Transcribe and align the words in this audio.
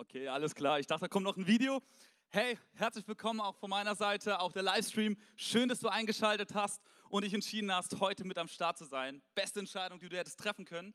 Okay, 0.00 0.28
alles 0.28 0.54
klar. 0.54 0.80
Ich 0.80 0.86
dachte, 0.86 1.02
da 1.02 1.08
kommt 1.08 1.24
noch 1.24 1.36
ein 1.36 1.46
Video. 1.46 1.82
Hey, 2.30 2.56
herzlich 2.72 3.06
willkommen 3.06 3.38
auch 3.38 3.54
von 3.56 3.68
meiner 3.68 3.94
Seite, 3.94 4.40
auch 4.40 4.50
der 4.50 4.62
Livestream. 4.62 5.14
Schön, 5.36 5.68
dass 5.68 5.80
du 5.80 5.88
eingeschaltet 5.88 6.54
hast 6.54 6.80
und 7.10 7.22
dich 7.22 7.34
entschieden 7.34 7.70
hast, 7.70 8.00
heute 8.00 8.24
mit 8.24 8.38
am 8.38 8.48
Start 8.48 8.78
zu 8.78 8.86
sein. 8.86 9.20
Beste 9.34 9.60
Entscheidung, 9.60 9.98
die 9.98 10.08
du 10.08 10.16
hättest 10.16 10.40
treffen 10.40 10.64
können. 10.64 10.94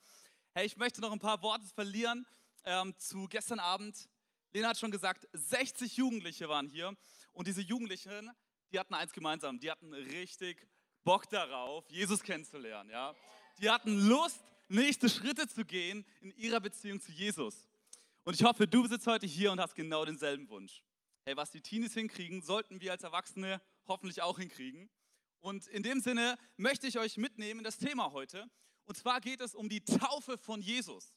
Hey, 0.55 0.65
ich 0.65 0.75
möchte 0.77 1.01
noch 1.01 1.11
ein 1.11 1.19
paar 1.19 1.43
Worte 1.43 1.67
verlieren 1.67 2.25
ähm, 2.63 2.97
zu 2.97 3.27
gestern 3.27 3.59
Abend. 3.59 4.09
Lena 4.53 4.69
hat 4.69 4.79
schon 4.79 4.89
gesagt, 4.89 5.27
60 5.33 5.97
Jugendliche 5.97 6.49
waren 6.49 6.65
hier 6.65 6.91
und 7.31 7.45
diese 7.45 7.61
Jugendlichen, 7.61 8.31
die 8.71 8.79
hatten 8.79 8.95
eins 8.95 9.13
gemeinsam, 9.13 9.59
die 9.59 9.69
hatten 9.69 9.93
richtig 9.93 10.67
Bock 11.03 11.29
darauf, 11.29 11.87
Jesus 11.91 12.23
kennenzulernen. 12.23 12.89
Ja? 12.89 13.13
Die 13.59 13.69
hatten 13.69 14.07
Lust, 14.07 14.43
nächste 14.67 15.09
Schritte 15.09 15.47
zu 15.47 15.63
gehen 15.63 16.07
in 16.21 16.31
ihrer 16.37 16.59
Beziehung 16.59 16.99
zu 16.99 17.11
Jesus. 17.11 17.64
Und 18.25 18.33
ich 18.33 18.43
hoffe, 18.43 18.67
du 18.67 18.87
sitzt 18.87 19.05
heute 19.05 19.27
hier 19.27 19.51
und 19.51 19.59
hast 19.59 19.75
genau 19.75 20.03
denselben 20.03 20.49
Wunsch. 20.49 20.81
Hey, 21.25 21.37
was 21.37 21.51
die 21.51 21.61
Teenies 21.61 21.93
hinkriegen, 21.93 22.41
sollten 22.41 22.81
wir 22.81 22.91
als 22.91 23.03
Erwachsene 23.03 23.61
hoffentlich 23.85 24.23
auch 24.23 24.39
hinkriegen. 24.39 24.89
Und 25.41 25.67
in 25.67 25.83
dem 25.83 25.99
Sinne 25.99 26.35
möchte 26.57 26.87
ich 26.87 26.97
euch 26.97 27.17
mitnehmen 27.17 27.59
in 27.59 27.63
das 27.63 27.77
Thema 27.77 28.13
heute. 28.13 28.49
Und 28.85 28.97
zwar 28.97 29.21
geht 29.21 29.41
es 29.41 29.53
um 29.53 29.69
die 29.69 29.85
Taufe 29.85 30.39
von 30.39 30.59
Jesus. 30.59 31.13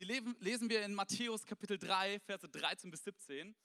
Die 0.00 0.04
lesen 0.04 0.68
wir 0.68 0.84
in 0.84 0.92
Matthäus 0.92 1.46
Kapitel 1.46 1.78
3, 1.78 2.20
Verse 2.20 2.46
13 2.46 2.90
bis 2.90 3.04
17. 3.04 3.56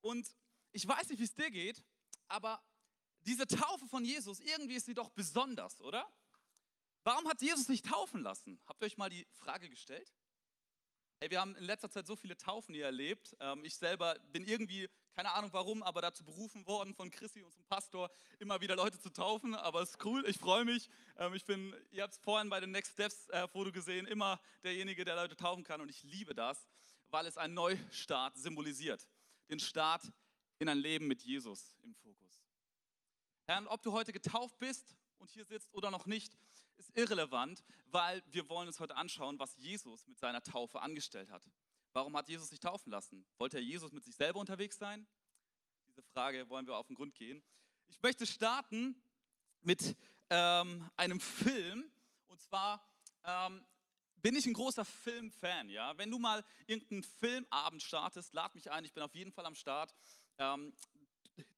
Und 0.00 0.28
ich 0.72 0.88
weiß 0.88 1.10
nicht, 1.10 1.20
wie 1.20 1.24
es 1.24 1.34
dir 1.34 1.52
geht, 1.52 1.84
aber 2.26 2.60
diese 3.20 3.46
Taufe 3.46 3.86
von 3.86 4.04
Jesus, 4.04 4.40
irgendwie 4.40 4.74
ist 4.74 4.86
sie 4.86 4.94
doch 4.94 5.10
besonders, 5.10 5.80
oder? 5.80 6.04
Warum 7.04 7.28
hat 7.28 7.40
Jesus 7.42 7.66
sich 7.66 7.82
taufen 7.82 8.22
lassen? 8.22 8.60
Habt 8.66 8.82
ihr 8.82 8.86
euch 8.86 8.96
mal 8.96 9.08
die 9.08 9.24
Frage 9.30 9.70
gestellt? 9.70 10.12
Hey, 11.24 11.30
wir 11.30 11.40
haben 11.40 11.56
in 11.56 11.64
letzter 11.64 11.88
Zeit 11.88 12.06
so 12.06 12.16
viele 12.16 12.36
Taufen 12.36 12.74
hier 12.74 12.84
erlebt. 12.84 13.34
Ähm, 13.40 13.64
ich 13.64 13.74
selber 13.76 14.14
bin 14.32 14.44
irgendwie, 14.44 14.90
keine 15.14 15.32
Ahnung 15.32 15.50
warum, 15.54 15.82
aber 15.82 16.02
dazu 16.02 16.22
berufen 16.22 16.66
worden 16.66 16.94
von 16.94 17.10
Chrissy, 17.10 17.40
unserem 17.40 17.64
Pastor, 17.64 18.10
immer 18.40 18.60
wieder 18.60 18.76
Leute 18.76 19.00
zu 19.00 19.08
taufen. 19.08 19.54
Aber 19.54 19.80
es 19.80 19.92
ist 19.92 20.04
cool, 20.04 20.22
ich 20.28 20.36
freue 20.36 20.66
mich. 20.66 20.90
Ähm, 21.16 21.32
ich 21.32 21.46
bin, 21.46 21.74
ihr 21.92 22.02
habt 22.02 22.12
es 22.12 22.18
vorhin 22.18 22.50
bei 22.50 22.60
den 22.60 22.72
Next 22.72 22.92
Steps 22.92 23.30
äh, 23.30 23.48
Foto 23.48 23.72
gesehen, 23.72 24.06
immer 24.06 24.38
derjenige, 24.64 25.02
der 25.06 25.16
Leute 25.16 25.34
taufen 25.34 25.64
kann. 25.64 25.80
Und 25.80 25.88
ich 25.88 26.02
liebe 26.02 26.34
das, 26.34 26.68
weil 27.08 27.26
es 27.26 27.38
einen 27.38 27.54
Neustart 27.54 28.36
symbolisiert. 28.36 29.08
Den 29.48 29.60
Start 29.60 30.02
in 30.58 30.68
ein 30.68 30.76
Leben 30.76 31.06
mit 31.06 31.22
Jesus 31.22 31.74
im 31.84 31.94
Fokus. 31.94 32.44
Herr, 33.46 33.64
ob 33.72 33.82
du 33.82 33.92
heute 33.92 34.12
getauft 34.12 34.58
bist 34.58 34.94
und 35.16 35.30
hier 35.30 35.46
sitzt 35.46 35.72
oder 35.72 35.90
noch 35.90 36.04
nicht, 36.04 36.36
ist 36.78 36.96
irrelevant, 36.96 37.62
weil 37.86 38.22
wir 38.26 38.48
wollen 38.48 38.68
uns 38.68 38.80
heute 38.80 38.96
anschauen, 38.96 39.38
was 39.38 39.56
Jesus 39.56 40.06
mit 40.06 40.18
seiner 40.18 40.42
Taufe 40.42 40.80
angestellt 40.80 41.30
hat. 41.30 41.42
Warum 41.92 42.16
hat 42.16 42.28
Jesus 42.28 42.48
sich 42.48 42.60
taufen 42.60 42.90
lassen? 42.90 43.24
Wollte 43.38 43.58
er 43.58 43.62
Jesus 43.62 43.92
mit 43.92 44.04
sich 44.04 44.16
selber 44.16 44.40
unterwegs 44.40 44.78
sein? 44.78 45.06
Diese 45.88 46.02
Frage 46.02 46.48
wollen 46.48 46.66
wir 46.66 46.76
auf 46.76 46.88
den 46.88 46.96
Grund 46.96 47.14
gehen. 47.14 47.42
Ich 47.86 48.02
möchte 48.02 48.26
starten 48.26 49.00
mit 49.62 49.96
ähm, 50.30 50.90
einem 50.96 51.20
Film. 51.20 51.90
Und 52.26 52.40
zwar 52.40 52.84
ähm, 53.24 53.64
bin 54.16 54.34
ich 54.34 54.46
ein 54.46 54.54
großer 54.54 54.84
Filmfan. 54.84 55.68
Ja? 55.68 55.96
Wenn 55.96 56.10
du 56.10 56.18
mal 56.18 56.44
irgendeinen 56.66 57.04
Filmabend 57.04 57.82
startest, 57.82 58.34
lad 58.34 58.54
mich 58.54 58.70
ein. 58.70 58.84
Ich 58.84 58.92
bin 58.92 59.02
auf 59.02 59.14
jeden 59.14 59.30
Fall 59.30 59.46
am 59.46 59.54
Start. 59.54 59.94
Ähm, 60.38 60.74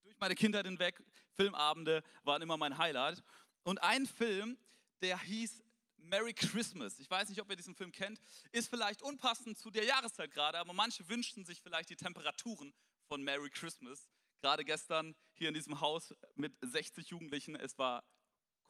durch 0.03 0.19
meine 0.19 0.35
Kindheit 0.35 0.67
hinweg, 0.67 1.03
Filmabende 1.35 2.03
waren 2.25 2.43
immer 2.43 2.57
mein 2.57 2.77
Highlight. 2.77 3.23
Und 3.63 3.83
ein 3.83 4.07
Film, 4.07 4.59
der 5.01 5.19
hieß 5.21 5.63
Merry 5.99 6.35
Christmas. 6.35 6.99
Ich 6.99 7.11
weiß 7.11 7.29
nicht, 7.29 7.41
ob 7.41 7.51
ihr 7.51 7.57
diesen 7.57 7.75
Film 7.75 7.93
kennt. 7.93 8.21
Ist 8.53 8.69
vielleicht 8.69 9.03
unpassend 9.03 9.59
zu 9.59 9.71
der 9.71 9.85
Jahreszeit 9.85 10.31
gerade, 10.31 10.59
aber 10.59 10.73
manche 10.73 11.09
wünschten 11.09 11.45
sich 11.45 11.61
vielleicht 11.61 11.91
die 11.91 11.97
Temperaturen 11.97 12.73
von 13.09 13.23
Merry 13.23 13.51
Christmas. 13.51 14.09
Gerade 14.41 14.65
gestern 14.65 15.17
hier 15.35 15.49
in 15.49 15.55
diesem 15.55 15.81
Haus 15.81 16.15
mit 16.35 16.53
60 16.61 17.09
Jugendlichen. 17.09 17.57
Es 17.57 17.79
war 17.79 18.05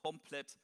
komplett 0.02 0.58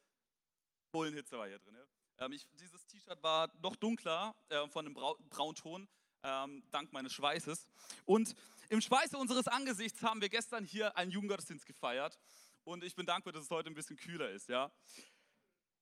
Bullenhitze 0.92 1.38
war 1.38 1.48
hier 1.48 1.59
drin. 1.59 1.76
Ähm, 2.19 2.32
ich, 2.32 2.47
dieses 2.53 2.86
T-Shirt 2.86 3.22
war 3.22 3.50
noch 3.60 3.76
dunkler 3.76 4.34
äh, 4.48 4.69
von 4.69 4.86
einem 4.86 4.94
Brau 4.94 5.16
Braunton, 5.31 5.88
ähm, 6.22 6.62
dank 6.70 6.92
meines 6.92 7.12
Schweißes. 7.15 7.66
Und 8.04 8.34
im 8.69 8.81
Schweiße 8.81 9.16
unseres 9.16 9.48
Angesichts 9.48 10.03
haben 10.03 10.20
wir 10.20 10.28
gestern 10.28 10.65
hier 10.65 10.97
einen 10.97 11.10
Jugendgottesdienst 11.10 11.66
gefeiert. 11.66 12.19
Und 12.65 12.84
ich 12.84 12.94
bin 12.94 13.06
dankbar, 13.06 13.32
dass 13.32 13.44
es 13.44 13.50
heute 13.50 13.70
ein 13.70 13.75
bisschen 13.75 13.97
kühler 13.97 14.31
ist. 14.31 14.48
Ja? 14.48 14.70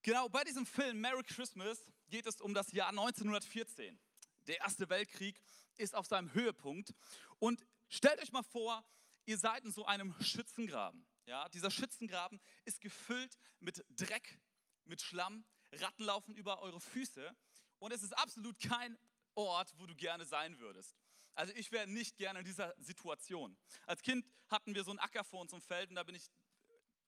Genau, 0.02 0.30
bei 0.30 0.42
diesem 0.44 0.64
Film 0.64 0.98
Merry 1.02 1.22
Christmas 1.22 1.84
geht 2.08 2.24
es 2.24 2.40
um 2.40 2.54
das 2.54 2.72
Jahr 2.72 2.88
1914. 2.88 4.00
Der 4.46 4.58
Erste 4.60 4.88
Weltkrieg 4.88 5.38
ist 5.76 5.94
auf 5.94 6.06
seinem 6.06 6.32
Höhepunkt. 6.32 6.94
Und 7.38 7.66
stellt 7.90 8.18
euch 8.22 8.32
mal 8.32 8.42
vor, 8.42 8.82
ihr 9.26 9.36
seid 9.36 9.62
in 9.62 9.72
so 9.72 9.84
einem 9.84 10.14
Schützengraben. 10.22 11.06
Ja, 11.26 11.50
dieser 11.50 11.70
Schützengraben 11.70 12.40
ist 12.64 12.80
gefüllt 12.80 13.36
mit 13.58 13.84
Dreck, 13.90 14.40
mit 14.86 15.02
Schlamm, 15.02 15.44
Ratten 15.70 16.04
laufen 16.04 16.34
über 16.34 16.62
eure 16.62 16.80
Füße 16.80 17.36
und 17.78 17.92
es 17.92 18.02
ist 18.02 18.16
absolut 18.16 18.58
kein 18.58 18.98
Ort, 19.34 19.70
wo 19.76 19.86
du 19.86 19.94
gerne 19.94 20.24
sein 20.24 20.58
würdest. 20.58 20.96
Also 21.34 21.52
ich 21.54 21.72
wäre 21.72 21.86
nicht 21.86 22.16
gerne 22.16 22.38
in 22.38 22.46
dieser 22.46 22.74
Situation. 22.78 23.54
Als 23.84 24.00
Kind 24.00 24.26
hatten 24.48 24.74
wir 24.74 24.82
so 24.82 24.92
einen 24.92 24.98
Acker 24.98 25.24
vor 25.24 25.42
uns 25.42 25.52
im 25.52 25.60
Feld 25.60 25.90
und 25.90 25.96
da 25.96 26.04
bin 26.04 26.14
ich 26.14 26.30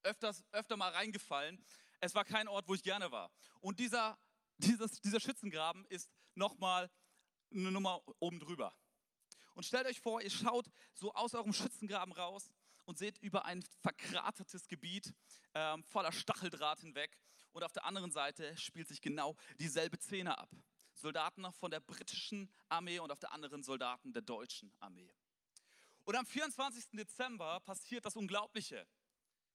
öfters, 0.03 0.45
öfter 0.53 0.77
mal 0.77 0.93
reingefallen 0.93 1.65
es 2.03 2.15
war 2.17 2.25
kein 2.25 2.49
Ort, 2.49 2.69
wo 2.69 2.75
ich 2.75 2.83
gerne 2.83 3.11
war. 3.13 3.31
Und 3.61 3.79
dieser, 3.79 4.19
dieses, 4.59 5.01
dieser 5.01 5.21
Schützengraben 5.21 5.87
ist 5.87 6.11
nochmal 6.35 6.91
eine 7.53 7.71
Nummer 7.71 8.03
oben 8.19 8.41
drüber. 8.41 8.75
Und 9.55 9.65
stellt 9.65 9.87
euch 9.87 10.01
vor, 10.01 10.21
ihr 10.21 10.31
schaut 10.31 10.67
so 10.95 11.15
aus 11.15 11.35
eurem 11.35 11.53
Schützengraben 11.53 12.13
raus 12.13 12.53
und 12.87 12.99
seht 12.99 13.19
über 13.19 13.45
ein 13.45 13.63
verkratertes 13.83 14.67
Gebiet 14.67 15.15
ähm, 15.55 15.85
voller 15.85 16.11
Stacheldraht 16.11 16.81
hinweg. 16.81 17.17
Und 17.53 17.63
auf 17.63 17.73
der 17.73 17.85
anderen 17.85 18.11
Seite 18.11 18.57
spielt 18.57 18.89
sich 18.89 19.01
genau 19.01 19.37
dieselbe 19.61 19.97
Szene 19.99 20.37
ab. 20.37 20.51
Soldaten 20.95 21.51
von 21.53 21.71
der 21.71 21.81
britischen 21.81 22.53
Armee 22.69 22.99
und 22.99 23.13
auf 23.13 23.21
der 23.21 23.33
anderen 23.33 23.63
Soldaten 23.63 24.13
der 24.13 24.23
deutschen 24.23 24.75
Armee. 24.81 25.15
Und 26.05 26.17
am 26.17 26.27
24. 26.27 26.91
Dezember 26.95 27.61
passiert 27.61 28.05
das 28.05 28.17
Unglaubliche. 28.17 28.89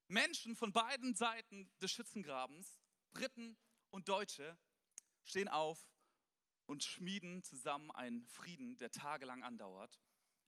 Menschen 0.07 0.56
von 0.56 0.72
beiden 0.72 1.16
Seiten 1.16 1.69
des 1.81 1.91
Schützengrabens, 1.91 2.79
Briten 3.12 3.57
und 3.90 4.07
Deutsche, 4.07 4.57
stehen 5.23 5.50
auf 5.50 5.79
und 6.66 6.84
schmieden 6.84 7.44
zusammen 7.44 7.91
einen 7.91 8.25
Frieden, 8.25 8.78
der 8.78 8.91
tagelang 8.91 9.44
andauert. 9.44 10.00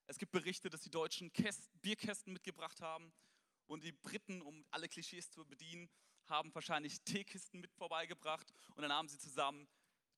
Es 0.08 0.18
gibt 0.18 0.32
Berichte, 0.32 0.70
dass 0.70 0.82
die 0.82 0.90
Deutschen 0.90 1.32
Käst 1.34 1.70
Bierkästen 1.82 2.34
mitgebracht 2.34 2.82
haben 2.82 3.14
und 3.68 3.84
die 3.84 3.92
Briten, 3.92 4.42
um 4.42 4.66
alle 4.72 4.88
Klischees 4.88 5.30
zu 5.30 5.46
bedienen, 5.46 5.90
haben 6.26 6.54
wahrscheinlich 6.56 7.02
Teekisten 7.02 7.60
mit 7.60 7.72
vorbeigebracht 7.74 8.52
und 8.76 8.82
dann 8.82 8.94
haben 8.94 9.08
sie 9.08 9.18
zusammen 9.18 9.68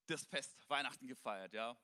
das 0.05 0.23
Fest 0.25 0.69
Weihnachten 0.69 1.07
gefeiert. 1.07 1.53
Ja? 1.53 1.77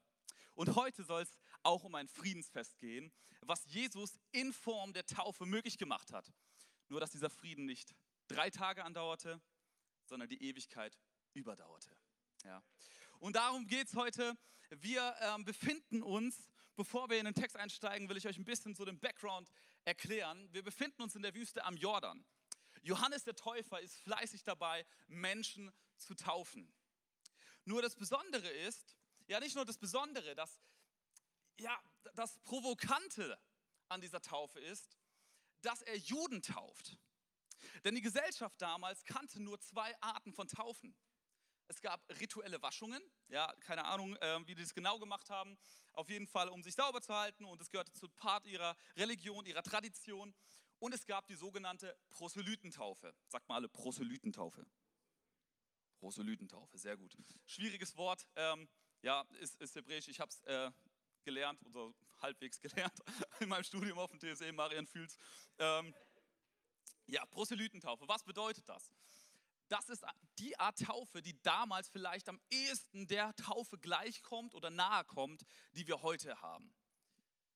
Und 0.54 0.76
heute 0.76 1.04
soll 1.04 1.24
es 1.24 1.38
auch 1.64 1.84
um 1.84 1.96
ein 1.96 2.08
Friedensfest 2.08 2.78
gehen, 2.78 3.12
was 3.42 3.66
Jesus 3.66 4.20
in 4.32 4.54
Form 4.54 4.94
der 4.94 5.06
Taufe 5.06 5.46
möglich 5.46 5.78
gemacht 5.78 6.12
hat. 6.14 6.32
Nur 6.90 7.00
dass 7.00 7.12
dieser 7.12 7.30
Frieden 7.30 7.66
nicht 7.66 7.96
drei 8.28 8.50
Tage 8.50 8.84
andauerte, 8.84 9.42
sondern 10.06 10.30
die 10.30 10.42
Ewigkeit 10.44 10.98
überdauerte. 11.34 11.96
Ja. 12.44 12.64
Und 13.20 13.36
darum 13.36 13.68
geht 13.68 13.88
es 13.88 13.96
heute. 13.96 14.38
Wir 14.70 15.16
ähm, 15.22 15.44
befinden 15.44 16.04
uns, 16.04 16.50
bevor 16.76 17.10
wir 17.10 17.18
in 17.18 17.26
den 17.26 17.34
Text 17.34 17.56
einsteigen, 17.56 18.10
will 18.10 18.18
ich 18.18 18.28
euch 18.28 18.38
ein 18.38 18.46
bisschen 18.46 18.76
so 18.76 18.86
den 18.86 19.00
Background 19.00 19.52
erklären. 19.86 20.48
Wir 20.54 20.64
befinden 20.64 21.02
uns 21.02 21.16
in 21.16 21.22
der 21.22 21.34
Wüste 21.34 21.64
am 21.64 21.76
Jordan. 21.78 22.26
Johannes 22.84 23.24
der 23.24 23.36
Täufer 23.36 23.80
ist 23.82 24.00
fleißig 24.02 24.44
dabei, 24.44 24.86
Menschen 25.08 25.72
zu 25.98 26.16
taufen. 26.16 26.72
Nur 27.66 27.82
das 27.82 27.96
Besondere 27.96 28.48
ist, 28.50 28.98
ja 29.28 29.40
nicht 29.40 29.56
nur 29.56 29.66
das 29.66 29.78
Besondere, 29.78 30.36
das, 30.36 30.62
ja, 31.60 31.78
das 32.14 32.38
Provokante 32.40 33.38
an 33.90 34.02
dieser 34.02 34.22
Taufe 34.22 34.60
ist, 34.60 34.98
dass 35.62 35.82
er 35.82 35.98
Juden 35.98 36.42
tauft. 36.42 36.98
Denn 37.84 37.96
die 37.96 38.02
Gesellschaft 38.02 38.62
damals 38.62 39.04
kannte 39.04 39.42
nur 39.42 39.60
zwei 39.60 40.00
Arten 40.02 40.34
von 40.34 40.48
Taufen. 40.48 40.96
Es 41.70 41.82
gab 41.82 42.02
rituelle 42.22 42.62
Waschungen, 42.62 43.02
ja, 43.28 43.54
keine 43.60 43.84
Ahnung, 43.86 44.16
äh, 44.18 44.40
wie 44.48 44.56
die 44.56 44.62
das 44.62 44.74
genau 44.74 45.00
gemacht 45.00 45.30
haben, 45.30 45.58
auf 45.94 46.10
jeden 46.10 46.28
Fall, 46.28 46.48
um 46.48 46.64
sich 46.64 46.76
sauber 46.76 47.02
zu 47.02 47.14
halten 47.14 47.44
und 47.44 47.62
es 47.62 47.70
gehörte 47.70 47.92
zu 47.92 48.08
Part 48.08 48.46
ihrer 48.46 48.78
Religion, 48.96 49.46
ihrer 49.46 49.64
Tradition. 49.64 50.34
Und 50.80 50.94
es 50.94 51.06
gab 51.06 51.28
die 51.28 51.36
sogenannte 51.36 51.98
Proselytentaufe. 52.10 53.14
Sagt 53.28 53.50
mal 53.50 53.56
alle 53.56 53.68
Proselytentaufe. 53.68 54.66
Proselytentaufe, 56.00 56.78
sehr 56.78 56.96
gut. 56.96 57.18
Schwieriges 57.48 57.98
Wort, 57.98 58.28
ähm, 58.36 58.70
ja, 59.02 59.26
ist, 59.40 59.60
ist 59.60 59.76
hebräisch, 59.76 60.08
ich 60.08 60.20
habe 60.20 60.32
es 60.32 60.42
äh, 60.44 60.72
gelernt 61.24 61.66
oder 61.66 61.94
halbwegs 62.22 62.60
gelernt 62.60 63.00
in 63.40 63.50
meinem 63.50 63.64
Studium 63.64 64.00
auf 64.00 64.12
dem 64.12 64.20
TSE, 64.20 64.52
Marian 64.54 64.88
Fühls. 64.88 65.18
Ähm, 65.60 65.94
ja, 67.08 67.26
Proselytentaufe, 67.28 68.08
was 68.08 68.24
bedeutet 68.24 68.68
das? 68.68 68.92
Das 69.70 69.90
ist 69.90 70.06
die 70.40 70.58
Art 70.60 70.80
Taufe, 70.80 71.22
die 71.22 71.42
damals 71.42 71.90
vielleicht 71.90 72.30
am 72.30 72.40
ehesten 72.50 73.08
der 73.08 73.36
Taufe 73.36 73.78
gleichkommt 73.78 74.56
oder 74.56 74.70
nahe 74.70 75.04
kommt, 75.06 75.44
die 75.74 75.88
wir 75.88 76.02
heute 76.02 76.42
haben. 76.42 76.74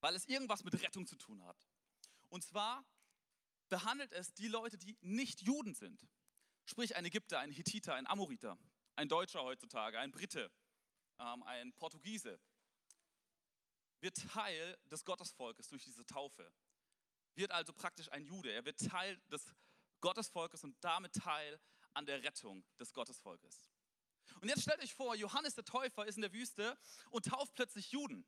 weil 0.01 0.15
es 0.15 0.25
irgendwas 0.25 0.63
mit 0.63 0.81
Rettung 0.81 1.05
zu 1.07 1.15
tun 1.15 1.43
hat. 1.45 1.57
Und 2.29 2.43
zwar 2.43 2.83
behandelt 3.69 4.11
es 4.13 4.33
die 4.33 4.47
Leute, 4.47 4.77
die 4.77 4.97
nicht 5.01 5.41
Juden 5.41 5.75
sind. 5.75 6.01
Sprich 6.65 6.95
ein 6.95 7.05
Ägypter, 7.05 7.39
ein 7.39 7.51
Hittiter, 7.51 7.95
ein 7.95 8.07
Amoriter, 8.07 8.57
ein 8.95 9.09
Deutscher 9.09 9.43
heutzutage, 9.43 9.99
ein 9.99 10.11
Brite, 10.11 10.51
ähm, 11.19 11.43
ein 11.43 11.73
Portugiese. 11.73 12.39
Wird 14.01 14.18
Teil 14.18 14.77
des 14.86 15.06
Gottesvolkes 15.06 15.69
durch 15.69 15.83
diese 15.83 16.06
Taufe. 16.06 16.51
Wird 17.36 17.51
also 17.51 17.71
praktisch 17.74 18.12
ein 18.12 18.25
Jude. 18.25 18.51
Er 18.51 18.65
wird 18.65 18.80
Teil 18.80 19.18
des 19.31 19.53
Gottesvolkes 20.01 20.63
und 20.63 20.75
damit 20.83 21.13
Teil 21.13 21.59
an 21.94 22.06
der 22.06 22.24
Rettung 22.24 22.65
des 22.80 22.94
Gottesvolkes. 22.94 23.69
Und 24.42 24.50
jetzt 24.50 24.63
stellt 24.63 24.81
euch 24.81 24.94
vor, 24.94 25.15
Johannes 25.15 25.56
der 25.56 25.65
Täufer 25.65 26.06
ist 26.06 26.15
in 26.15 26.21
der 26.21 26.33
Wüste 26.33 26.77
und 27.09 27.25
tauft 27.25 27.53
plötzlich 27.53 27.92
Juden. 27.92 28.25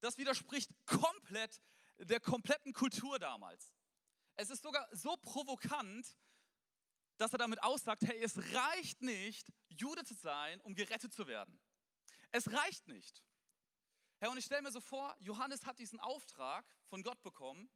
Das 0.00 0.16
widerspricht 0.16 0.70
komplett 0.86 1.60
der 1.98 2.20
kompletten 2.20 2.72
Kultur 2.72 3.18
damals. 3.18 3.74
Es 4.36 4.50
ist 4.50 4.62
sogar 4.62 4.88
so 4.92 5.16
provokant, 5.16 6.16
dass 7.16 7.32
er 7.32 7.38
damit 7.38 7.62
aussagt, 7.62 8.02
hey, 8.06 8.22
es 8.22 8.38
reicht 8.54 9.02
nicht, 9.02 9.52
Jude 9.68 10.04
zu 10.04 10.14
sein, 10.14 10.60
um 10.60 10.74
gerettet 10.74 11.12
zu 11.12 11.26
werden. 11.26 11.60
Es 12.30 12.50
reicht 12.52 12.86
nicht. 12.86 13.24
Herr, 14.20 14.32
und 14.32 14.38
ich 14.38 14.44
stelle 14.44 14.62
mir 14.62 14.72
so 14.72 14.80
vor, 14.80 15.16
Johannes 15.20 15.64
hat 15.64 15.78
diesen 15.78 16.00
Auftrag 16.00 16.66
von 16.88 17.04
Gott 17.04 17.22
bekommen 17.22 17.70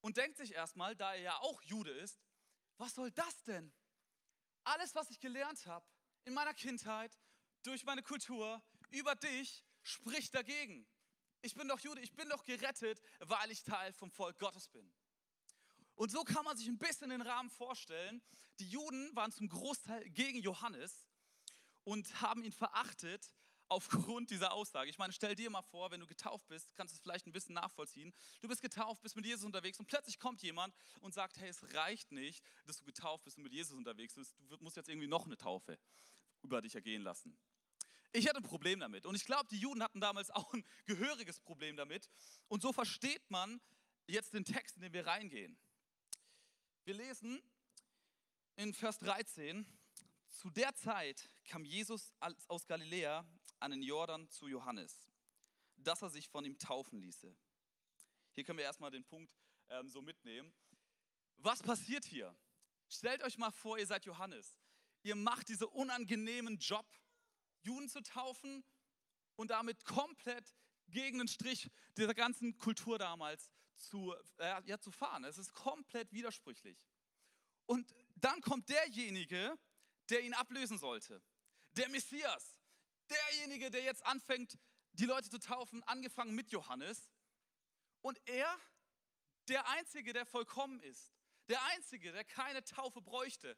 und 0.00 0.16
denkt 0.16 0.36
sich 0.36 0.54
erstmal, 0.54 0.94
da 0.94 1.14
er 1.14 1.20
ja 1.20 1.38
auch 1.38 1.60
Jude 1.62 1.90
ist, 1.90 2.20
was 2.76 2.94
soll 2.94 3.10
das 3.10 3.42
denn? 3.42 3.72
Alles, 4.62 4.94
was 4.94 5.10
ich 5.10 5.18
gelernt 5.18 5.66
habe 5.66 5.84
in 6.24 6.32
meiner 6.32 6.54
Kindheit, 6.54 7.18
durch 7.64 7.84
meine 7.84 8.04
Kultur, 8.04 8.62
über 8.90 9.16
dich, 9.16 9.64
spricht 9.82 10.32
dagegen. 10.32 10.86
Ich 11.42 11.54
bin 11.54 11.66
doch 11.66 11.80
Jude, 11.80 12.00
ich 12.00 12.14
bin 12.14 12.28
doch 12.28 12.44
gerettet, 12.44 13.00
weil 13.18 13.50
ich 13.50 13.64
Teil 13.64 13.92
vom 13.92 14.12
Volk 14.12 14.38
Gottes 14.38 14.68
bin. 14.68 14.94
Und 15.96 16.10
so 16.10 16.22
kann 16.22 16.44
man 16.44 16.56
sich 16.56 16.68
ein 16.68 16.78
bisschen 16.78 17.10
den 17.10 17.22
Rahmen 17.22 17.50
vorstellen. 17.50 18.22
Die 18.60 18.68
Juden 18.68 19.14
waren 19.16 19.32
zum 19.32 19.48
Großteil 19.48 20.08
gegen 20.10 20.38
Johannes 20.38 21.04
und 21.82 22.20
haben 22.20 22.44
ihn 22.44 22.52
verachtet 22.52 23.28
aufgrund 23.70 24.30
dieser 24.30 24.52
Aussage. 24.52 24.90
Ich 24.90 24.98
meine, 24.98 25.12
stell 25.12 25.34
dir 25.34 25.48
mal 25.48 25.62
vor, 25.62 25.90
wenn 25.90 26.00
du 26.00 26.06
getauft 26.06 26.46
bist, 26.48 26.74
kannst 26.74 26.92
du 26.92 26.96
es 26.96 27.00
vielleicht 27.00 27.26
ein 27.26 27.32
bisschen 27.32 27.54
nachvollziehen. 27.54 28.12
Du 28.40 28.48
bist 28.48 28.60
getauft, 28.60 29.00
bist 29.02 29.16
mit 29.16 29.24
Jesus 29.24 29.44
unterwegs 29.44 29.78
und 29.78 29.86
plötzlich 29.86 30.18
kommt 30.18 30.42
jemand 30.42 30.74
und 31.00 31.14
sagt, 31.14 31.38
hey, 31.38 31.48
es 31.48 31.62
reicht 31.74 32.10
nicht, 32.10 32.44
dass 32.66 32.78
du 32.78 32.84
getauft 32.84 33.24
bist 33.24 33.36
und 33.38 33.44
mit 33.44 33.52
Jesus 33.52 33.76
unterwegs 33.76 34.14
bist. 34.14 34.34
Du 34.48 34.56
musst 34.60 34.76
jetzt 34.76 34.88
irgendwie 34.88 35.06
noch 35.06 35.24
eine 35.24 35.36
Taufe 35.36 35.78
über 36.42 36.60
dich 36.60 36.74
ergehen 36.74 37.02
lassen. 37.02 37.38
Ich 38.12 38.28
hatte 38.28 38.38
ein 38.38 38.42
Problem 38.42 38.80
damit. 38.80 39.06
Und 39.06 39.14
ich 39.14 39.24
glaube, 39.24 39.46
die 39.50 39.58
Juden 39.58 39.82
hatten 39.82 40.00
damals 40.00 40.30
auch 40.32 40.52
ein 40.52 40.64
gehöriges 40.86 41.40
Problem 41.40 41.76
damit. 41.76 42.10
Und 42.48 42.62
so 42.62 42.72
versteht 42.72 43.30
man 43.30 43.60
jetzt 44.08 44.34
den 44.34 44.44
Text, 44.44 44.76
in 44.76 44.82
den 44.82 44.92
wir 44.92 45.06
reingehen. 45.06 45.56
Wir 46.84 46.94
lesen 46.94 47.40
in 48.56 48.74
Vers 48.74 48.98
13, 48.98 49.64
zu 50.30 50.50
der 50.50 50.74
Zeit 50.74 51.28
kam 51.44 51.64
Jesus 51.64 52.12
aus 52.48 52.66
Galiläa 52.66 53.24
an 53.60 53.70
den 53.70 53.82
Jordan 53.82 54.28
zu 54.28 54.48
Johannes, 54.48 55.10
dass 55.76 56.02
er 56.02 56.10
sich 56.10 56.28
von 56.28 56.44
ihm 56.44 56.58
taufen 56.58 57.00
ließe. 57.00 57.36
Hier 58.32 58.44
können 58.44 58.58
wir 58.58 58.64
erstmal 58.64 58.90
den 58.90 59.04
Punkt 59.04 59.32
ähm, 59.68 59.88
so 59.88 60.02
mitnehmen. 60.02 60.52
Was 61.36 61.62
passiert 61.62 62.04
hier? 62.04 62.36
Stellt 62.88 63.22
euch 63.22 63.38
mal 63.38 63.50
vor, 63.50 63.78
ihr 63.78 63.86
seid 63.86 64.04
Johannes. 64.04 64.58
Ihr 65.02 65.14
macht 65.14 65.48
diesen 65.48 65.68
unangenehmen 65.68 66.58
Job, 66.58 66.86
Juden 67.62 67.88
zu 67.88 68.02
taufen 68.02 68.64
und 69.36 69.50
damit 69.50 69.84
komplett 69.84 70.54
gegen 70.88 71.18
den 71.18 71.28
Strich 71.28 71.70
dieser 71.96 72.14
ganzen 72.14 72.58
Kultur 72.58 72.98
damals 72.98 73.50
zu, 73.76 74.14
äh, 74.38 74.62
ja, 74.66 74.78
zu 74.78 74.90
fahren. 74.90 75.24
Es 75.24 75.38
ist 75.38 75.52
komplett 75.52 76.12
widersprüchlich. 76.12 76.78
Und 77.66 77.94
dann 78.16 78.40
kommt 78.40 78.68
derjenige, 78.68 79.56
der 80.10 80.22
ihn 80.22 80.34
ablösen 80.34 80.78
sollte. 80.78 81.22
Der 81.72 81.88
Messias. 81.88 82.59
Derjenige, 83.10 83.70
der 83.70 83.82
jetzt 83.82 84.04
anfängt, 84.06 84.58
die 84.92 85.04
Leute 85.04 85.28
zu 85.28 85.38
taufen, 85.38 85.82
angefangen 85.84 86.34
mit 86.34 86.50
Johannes. 86.50 87.10
Und 88.02 88.20
er, 88.26 88.58
der 89.48 89.68
Einzige, 89.68 90.12
der 90.12 90.24
vollkommen 90.24 90.80
ist, 90.80 91.12
der 91.48 91.62
Einzige, 91.66 92.12
der 92.12 92.24
keine 92.24 92.64
Taufe 92.64 93.02
bräuchte, 93.02 93.56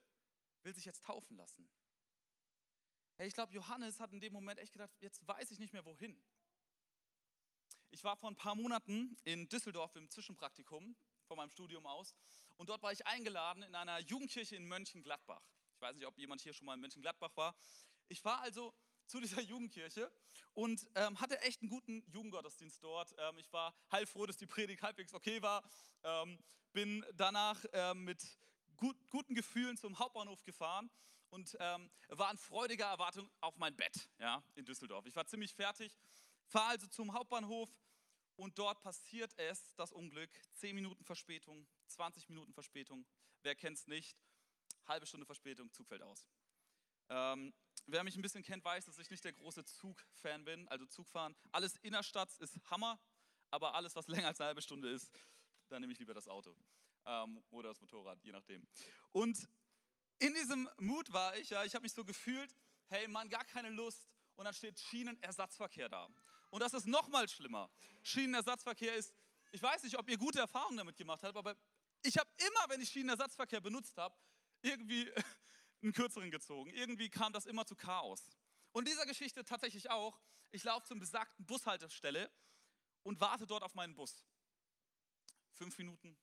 will 0.62 0.74
sich 0.74 0.84
jetzt 0.84 1.04
taufen 1.04 1.36
lassen. 1.36 1.68
Hey, 3.16 3.28
ich 3.28 3.34
glaube, 3.34 3.52
Johannes 3.52 4.00
hat 4.00 4.12
in 4.12 4.20
dem 4.20 4.32
Moment 4.32 4.58
echt 4.58 4.72
gedacht, 4.72 4.90
jetzt 5.00 5.26
weiß 5.26 5.50
ich 5.50 5.58
nicht 5.58 5.72
mehr 5.72 5.84
wohin. 5.84 6.20
Ich 7.90 8.02
war 8.02 8.16
vor 8.16 8.30
ein 8.30 8.36
paar 8.36 8.54
Monaten 8.54 9.16
in 9.24 9.48
Düsseldorf 9.48 9.94
im 9.96 10.08
Zwischenpraktikum 10.08 10.96
von 11.26 11.36
meinem 11.36 11.50
Studium 11.50 11.86
aus 11.86 12.14
und 12.56 12.70
dort 12.70 12.82
war 12.82 12.92
ich 12.92 13.06
eingeladen 13.06 13.62
in 13.62 13.74
einer 13.74 13.98
Jugendkirche 14.00 14.56
in 14.56 14.66
Mönchengladbach. 14.66 15.42
Ich 15.74 15.80
weiß 15.80 15.94
nicht, 15.96 16.06
ob 16.06 16.16
jemand 16.16 16.40
hier 16.40 16.54
schon 16.54 16.64
mal 16.64 16.74
in 16.74 16.80
Mönchengladbach 16.80 17.36
war. 17.36 17.54
Ich 18.08 18.24
war 18.24 18.40
also 18.40 18.74
zu 19.12 19.20
dieser 19.20 19.42
Jugendkirche 19.42 20.10
und 20.54 20.86
ähm, 20.94 21.20
hatte 21.20 21.38
echt 21.42 21.60
einen 21.60 21.68
guten 21.68 22.02
Jugendgottesdienst 22.10 22.82
dort. 22.82 23.14
Ähm, 23.18 23.36
ich 23.38 23.52
war 23.52 23.74
heilfroh, 23.92 24.24
dass 24.24 24.38
die 24.38 24.46
Predigt 24.46 24.82
halbwegs 24.82 25.12
okay 25.12 25.42
war. 25.42 25.62
Ähm, 26.02 26.38
bin 26.72 27.04
danach 27.14 27.62
ähm, 27.74 28.04
mit 28.04 28.24
gut, 28.76 28.96
guten 29.10 29.34
Gefühlen 29.34 29.76
zum 29.76 29.98
Hauptbahnhof 29.98 30.42
gefahren 30.44 30.90
und 31.28 31.54
ähm, 31.60 31.90
war 32.08 32.30
in 32.30 32.38
freudiger 32.38 32.86
Erwartung 32.86 33.30
auf 33.42 33.58
mein 33.58 33.76
Bett 33.76 34.08
ja, 34.18 34.42
in 34.54 34.64
Düsseldorf. 34.64 35.04
Ich 35.04 35.14
war 35.14 35.26
ziemlich 35.26 35.52
fertig, 35.52 35.98
fahre 36.46 36.70
also 36.70 36.86
zum 36.86 37.12
Hauptbahnhof 37.12 37.68
und 38.36 38.58
dort 38.58 38.80
passiert 38.80 39.34
es, 39.36 39.74
das 39.74 39.92
Unglück. 39.92 40.30
10 40.54 40.74
Minuten 40.74 41.04
Verspätung, 41.04 41.68
20 41.88 42.30
Minuten 42.30 42.54
Verspätung. 42.54 43.04
Wer 43.42 43.54
kennt 43.56 43.76
es 43.76 43.86
nicht? 43.86 44.16
Halbe 44.86 45.04
Stunde 45.04 45.26
Verspätung, 45.26 45.70
Zug 45.70 45.86
fällt 45.86 46.02
aus. 46.02 46.26
Wer 47.86 48.04
mich 48.04 48.16
ein 48.16 48.22
bisschen 48.22 48.42
kennt, 48.42 48.64
weiß, 48.64 48.86
dass 48.86 48.98
ich 48.98 49.10
nicht 49.10 49.24
der 49.24 49.32
große 49.32 49.64
Zugfan 49.64 50.44
bin. 50.44 50.68
Also 50.68 50.86
Zugfahren, 50.86 51.36
alles 51.50 51.76
innerstadt 51.76 52.30
ist 52.38 52.58
Hammer, 52.70 53.00
aber 53.50 53.74
alles, 53.74 53.94
was 53.96 54.08
länger 54.08 54.28
als 54.28 54.40
eine 54.40 54.48
halbe 54.48 54.62
Stunde 54.62 54.90
ist, 54.90 55.10
dann 55.68 55.80
nehme 55.80 55.92
ich 55.92 55.98
lieber 55.98 56.14
das 56.14 56.28
Auto 56.28 56.56
ähm, 57.06 57.42
oder 57.50 57.70
das 57.70 57.80
Motorrad, 57.80 58.22
je 58.22 58.32
nachdem. 58.32 58.66
Und 59.12 59.48
in 60.18 60.34
diesem 60.34 60.68
Mut 60.78 61.12
war 61.12 61.36
ich, 61.36 61.50
ja, 61.50 61.64
ich 61.64 61.74
habe 61.74 61.82
mich 61.82 61.92
so 61.92 62.04
gefühlt, 62.04 62.54
hey 62.88 63.08
Mann, 63.08 63.28
gar 63.28 63.44
keine 63.44 63.70
Lust. 63.70 64.08
Und 64.36 64.44
dann 64.44 64.54
steht 64.54 64.78
Schienenersatzverkehr 64.78 65.88
da. 65.88 66.08
Und 66.50 66.60
das 66.60 66.74
ist 66.74 66.86
noch 66.86 67.08
mal 67.08 67.28
schlimmer. 67.28 67.70
Schienenersatzverkehr 68.02 68.94
ist, 68.94 69.14
ich 69.50 69.62
weiß 69.62 69.82
nicht, 69.82 69.98
ob 69.98 70.08
ihr 70.08 70.16
gute 70.16 70.38
Erfahrungen 70.38 70.78
damit 70.78 70.96
gemacht 70.96 71.22
habt, 71.22 71.36
aber 71.36 71.56
ich 72.02 72.16
habe 72.16 72.30
immer, 72.38 72.68
wenn 72.68 72.80
ich 72.80 72.90
Schienenersatzverkehr 72.90 73.60
benutzt 73.60 73.96
habe, 73.96 74.16
irgendwie 74.62 75.10
einen 75.82 75.92
kürzeren 75.92 76.30
gezogen. 76.30 76.70
Irgendwie 76.70 77.10
kam 77.10 77.32
das 77.32 77.46
immer 77.46 77.66
zu 77.66 77.74
Chaos. 77.74 78.22
Und 78.72 78.88
dieser 78.88 79.06
Geschichte 79.06 79.44
tatsächlich 79.44 79.90
auch. 79.90 80.18
Ich 80.50 80.64
laufe 80.64 80.86
zum 80.86 80.98
besagten 80.98 81.46
Bushaltestelle 81.46 82.30
und 83.02 83.20
warte 83.20 83.46
dort 83.46 83.62
auf 83.62 83.74
meinen 83.74 83.94
Bus. 83.94 84.26
Fünf 85.54 85.78
Minuten, 85.78 86.16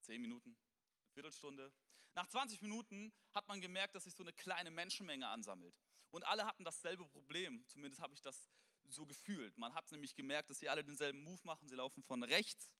zehn 0.00 0.20
Minuten, 0.20 0.50
eine 0.50 1.12
Viertelstunde. 1.12 1.72
Nach 2.14 2.26
20 2.26 2.62
Minuten 2.62 3.12
hat 3.32 3.46
man 3.46 3.60
gemerkt, 3.60 3.94
dass 3.94 4.04
sich 4.04 4.14
so 4.14 4.24
eine 4.24 4.32
kleine 4.32 4.70
Menschenmenge 4.70 5.28
ansammelt. 5.28 5.78
Und 6.10 6.24
alle 6.24 6.46
hatten 6.46 6.64
dasselbe 6.64 7.06
Problem, 7.06 7.64
zumindest 7.68 8.00
habe 8.00 8.14
ich 8.14 8.22
das 8.22 8.48
so 8.88 9.06
gefühlt. 9.06 9.56
Man 9.58 9.74
hat 9.74 9.90
nämlich 9.92 10.14
gemerkt, 10.14 10.50
dass 10.50 10.58
sie 10.58 10.68
alle 10.68 10.84
denselben 10.84 11.22
Move 11.22 11.40
machen. 11.44 11.68
Sie 11.68 11.74
laufen 11.74 12.02
von 12.02 12.22
rechts 12.22 12.70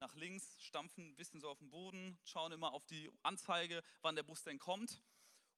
nach 0.00 0.14
links, 0.14 0.62
stampfen 0.62 1.08
ein 1.08 1.16
bisschen 1.16 1.40
so 1.40 1.50
auf 1.50 1.58
den 1.58 1.70
Boden, 1.70 2.18
schauen 2.22 2.52
immer 2.52 2.72
auf 2.72 2.86
die 2.86 3.10
Anzeige, 3.22 3.82
wann 4.00 4.14
der 4.14 4.22
Bus 4.22 4.44
denn 4.44 4.58
kommt 4.58 5.02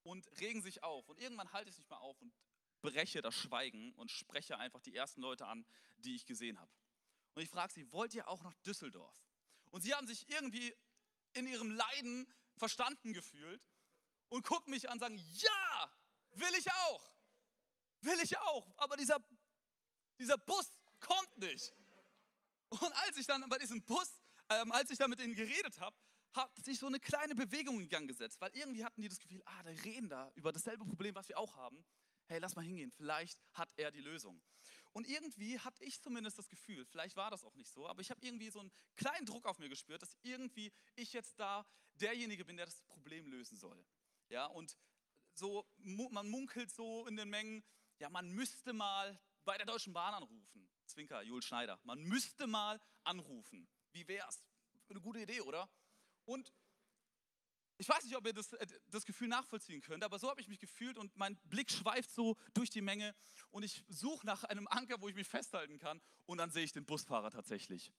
und 0.02 0.26
regen 0.40 0.62
sich 0.62 0.82
auf. 0.82 1.08
Und 1.08 1.18
irgendwann 1.18 1.52
halte 1.52 1.68
ich 1.68 1.74
es 1.74 1.78
nicht 1.78 1.90
mehr 1.90 2.00
auf 2.00 2.20
und 2.20 2.32
breche 2.80 3.22
das 3.22 3.34
Schweigen 3.34 3.92
und 3.94 4.10
spreche 4.10 4.58
einfach 4.58 4.80
die 4.80 4.94
ersten 4.94 5.20
Leute 5.20 5.46
an, 5.46 5.66
die 5.98 6.14
ich 6.14 6.26
gesehen 6.26 6.58
habe. 6.58 6.70
Und 7.34 7.42
ich 7.42 7.48
frage 7.48 7.72
sie, 7.72 7.90
wollt 7.92 8.14
ihr 8.14 8.28
auch 8.28 8.42
nach 8.42 8.54
Düsseldorf? 8.66 9.16
Und 9.70 9.82
sie 9.82 9.94
haben 9.94 10.06
sich 10.06 10.28
irgendwie 10.28 10.74
in 11.34 11.46
ihrem 11.46 11.70
Leiden 11.70 12.26
verstanden 12.56 13.12
gefühlt 13.12 13.62
und 14.28 14.44
gucken 14.44 14.72
mich 14.72 14.88
an 14.88 14.94
und 14.94 15.00
sagen, 15.00 15.16
ja, 15.16 15.92
will 16.32 16.54
ich 16.58 16.70
auch. 16.70 17.14
Will 18.00 18.18
ich 18.22 18.36
auch. 18.38 18.72
Aber 18.78 18.96
dieser, 18.96 19.18
dieser 20.18 20.38
Bus 20.38 20.66
kommt 21.00 21.38
nicht. 21.38 21.74
Und 22.68 22.92
als 23.04 23.16
ich 23.16 23.26
dann 23.26 23.48
bei 23.48 23.58
diesem 23.58 23.82
Bus, 23.82 24.08
ähm, 24.48 24.72
als 24.72 24.90
ich 24.90 24.98
dann 24.98 25.10
mit 25.10 25.20
ihnen 25.20 25.34
geredet 25.34 25.78
habe, 25.80 25.96
hat 26.32 26.56
sich 26.64 26.78
so 26.78 26.86
eine 26.86 27.00
kleine 27.00 27.34
Bewegung 27.34 27.80
in 27.80 27.88
Gang 27.88 28.06
gesetzt, 28.08 28.40
weil 28.40 28.50
irgendwie 28.54 28.84
hatten 28.84 29.02
die 29.02 29.08
das 29.08 29.18
Gefühl, 29.18 29.42
ah, 29.44 29.62
die 29.64 29.80
reden 29.80 30.08
da 30.08 30.30
über 30.34 30.52
dasselbe 30.52 30.84
Problem, 30.84 31.14
was 31.14 31.28
wir 31.28 31.38
auch 31.38 31.56
haben. 31.56 31.84
Hey, 32.26 32.38
lass 32.38 32.54
mal 32.54 32.64
hingehen, 32.64 32.92
vielleicht 32.92 33.40
hat 33.54 33.68
er 33.76 33.90
die 33.90 34.00
Lösung. 34.00 34.40
Und 34.92 35.08
irgendwie 35.08 35.58
hatte 35.58 35.82
ich 35.84 36.00
zumindest 36.00 36.38
das 36.38 36.48
Gefühl, 36.48 36.84
vielleicht 36.84 37.16
war 37.16 37.30
das 37.30 37.44
auch 37.44 37.54
nicht 37.54 37.70
so, 37.72 37.88
aber 37.88 38.00
ich 38.00 38.10
habe 38.10 38.20
irgendwie 38.22 38.50
so 38.50 38.60
einen 38.60 38.72
kleinen 38.96 39.26
Druck 39.26 39.46
auf 39.46 39.58
mir 39.58 39.68
gespürt, 39.68 40.02
dass 40.02 40.16
irgendwie 40.22 40.72
ich 40.96 41.12
jetzt 41.12 41.38
da 41.38 41.66
derjenige 41.94 42.44
bin, 42.44 42.56
der 42.56 42.66
das 42.66 42.80
Problem 42.82 43.26
lösen 43.26 43.56
soll. 43.56 43.84
Ja, 44.28 44.46
und 44.46 44.76
so, 45.34 45.66
man 45.78 46.28
munkelt 46.28 46.70
so 46.70 47.06
in 47.06 47.16
den 47.16 47.30
Mengen, 47.30 47.64
ja, 47.98 48.08
man 48.08 48.30
müsste 48.30 48.72
mal 48.72 49.18
bei 49.44 49.56
der 49.56 49.66
Deutschen 49.66 49.92
Bahn 49.92 50.14
anrufen. 50.14 50.68
Zwinker, 50.86 51.22
Joel 51.22 51.42
Schneider. 51.42 51.78
Man 51.84 52.02
müsste 52.02 52.46
mal 52.46 52.80
anrufen. 53.04 53.68
Wie 53.92 54.06
wär's? 54.08 54.44
Eine 54.88 55.00
gute 55.00 55.20
Idee, 55.20 55.40
oder? 55.40 55.68
Und 56.30 56.54
ich 57.76 57.88
weiß 57.88 58.04
nicht, 58.04 58.16
ob 58.16 58.24
ihr 58.24 58.32
das, 58.32 58.52
äh, 58.52 58.66
das 58.90 59.04
Gefühl 59.04 59.26
nachvollziehen 59.26 59.80
könnt, 59.80 60.04
aber 60.04 60.20
so 60.20 60.30
habe 60.30 60.40
ich 60.40 60.46
mich 60.46 60.60
gefühlt 60.60 60.96
und 60.96 61.16
mein 61.16 61.34
Blick 61.48 61.72
schweift 61.72 62.12
so 62.12 62.36
durch 62.54 62.70
die 62.70 62.82
Menge 62.82 63.16
und 63.50 63.64
ich 63.64 63.82
suche 63.88 64.24
nach 64.24 64.44
einem 64.44 64.68
Anker, 64.68 65.00
wo 65.00 65.08
ich 65.08 65.16
mich 65.16 65.26
festhalten 65.26 65.78
kann 65.78 66.00
und 66.26 66.38
dann 66.38 66.52
sehe 66.52 66.62
ich 66.62 66.72
den 66.72 66.84
Busfahrer 66.84 67.32
tatsächlich. 67.32 67.90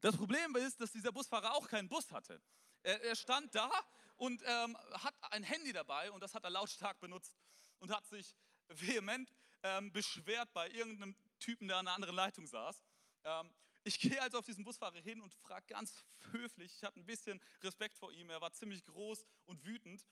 Das 0.00 0.16
Problem 0.16 0.56
ist, 0.56 0.80
dass 0.80 0.90
dieser 0.90 1.12
Busfahrer 1.12 1.54
auch 1.54 1.68
keinen 1.68 1.88
Bus 1.88 2.10
hatte. 2.10 2.42
Er, 2.82 3.00
er 3.04 3.14
stand 3.14 3.54
da 3.54 3.70
und 4.16 4.42
ähm, 4.44 4.76
hat 4.94 5.14
ein 5.32 5.44
Handy 5.44 5.72
dabei 5.72 6.10
und 6.10 6.20
das 6.24 6.34
hat 6.34 6.42
er 6.42 6.50
lautstark 6.50 6.98
benutzt 6.98 7.38
und 7.78 7.94
hat 7.94 8.04
sich 8.08 8.34
vehement 8.66 9.32
ähm, 9.62 9.92
beschwert 9.92 10.52
bei 10.54 10.68
irgendeinem 10.70 11.14
Typen, 11.38 11.68
der 11.68 11.76
an 11.76 11.86
einer 11.86 11.94
anderen 11.94 12.16
Leitung 12.16 12.48
saß. 12.48 12.82
Ähm, 13.22 13.54
ich 13.84 13.98
gehe 13.98 14.20
also 14.20 14.38
auf 14.38 14.44
diesen 14.44 14.64
Busfahrer 14.64 15.00
hin 15.00 15.20
und 15.20 15.32
frage 15.34 15.66
ganz 15.66 16.04
höflich, 16.32 16.74
ich 16.76 16.84
hatte 16.84 17.00
ein 17.00 17.06
bisschen 17.06 17.40
Respekt 17.62 17.96
vor 17.96 18.12
ihm, 18.12 18.30
er 18.30 18.40
war 18.40 18.52
ziemlich 18.52 18.84
groß 18.84 19.24
und 19.46 19.64
wütend. 19.64 20.04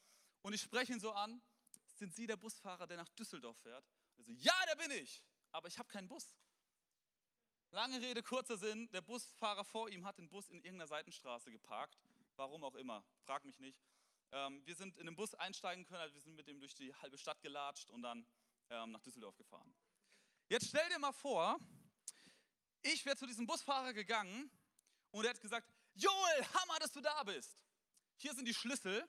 Und 0.42 0.52
ich 0.54 0.62
spreche 0.62 0.92
ihn 0.92 1.00
so 1.00 1.12
an, 1.12 1.42
sind 1.96 2.14
Sie 2.14 2.26
der 2.26 2.36
Busfahrer, 2.36 2.86
der 2.86 2.96
nach 2.96 3.08
Düsseldorf 3.10 3.58
fährt? 3.58 3.84
Er 4.16 4.24
so, 4.24 4.32
ja, 4.32 4.54
der 4.68 4.76
bin 4.76 4.90
ich, 4.92 5.22
aber 5.52 5.68
ich 5.68 5.78
habe 5.78 5.88
keinen 5.88 6.08
Bus. 6.08 6.34
Lange 7.70 8.00
Rede, 8.00 8.22
kurzer 8.22 8.56
Sinn, 8.56 8.90
der 8.92 9.02
Busfahrer 9.02 9.64
vor 9.64 9.90
ihm 9.90 10.06
hat 10.06 10.16
den 10.16 10.28
Bus 10.28 10.48
in 10.48 10.56
irgendeiner 10.62 10.86
Seitenstraße 10.86 11.50
geparkt, 11.50 11.98
warum 12.36 12.64
auch 12.64 12.74
immer, 12.74 13.04
frag 13.24 13.44
mich 13.44 13.58
nicht. 13.58 13.78
Ähm, 14.32 14.64
wir 14.64 14.74
sind 14.74 14.96
in 14.96 15.06
den 15.06 15.16
Bus 15.16 15.34
einsteigen 15.34 15.84
können, 15.84 16.00
also 16.00 16.14
wir 16.14 16.22
sind 16.22 16.34
mit 16.34 16.48
ihm 16.48 16.60
durch 16.60 16.74
die 16.74 16.94
halbe 16.94 17.18
Stadt 17.18 17.42
gelatscht 17.42 17.90
und 17.90 18.02
dann 18.02 18.26
ähm, 18.70 18.92
nach 18.92 19.02
Düsseldorf 19.02 19.36
gefahren. 19.36 19.74
Jetzt 20.48 20.68
stell 20.68 20.88
dir 20.88 20.98
mal 20.98 21.12
vor, 21.12 21.58
ich 22.82 23.04
wäre 23.04 23.16
zu 23.16 23.26
diesem 23.26 23.46
Busfahrer 23.46 23.92
gegangen 23.92 24.50
und 25.10 25.24
er 25.24 25.30
hat 25.30 25.40
gesagt, 25.40 25.68
Joel, 25.94 26.46
Hammer, 26.54 26.78
dass 26.78 26.92
du 26.92 27.00
da 27.00 27.22
bist. 27.24 27.58
Hier 28.16 28.34
sind 28.34 28.46
die 28.46 28.54
Schlüssel, 28.54 29.08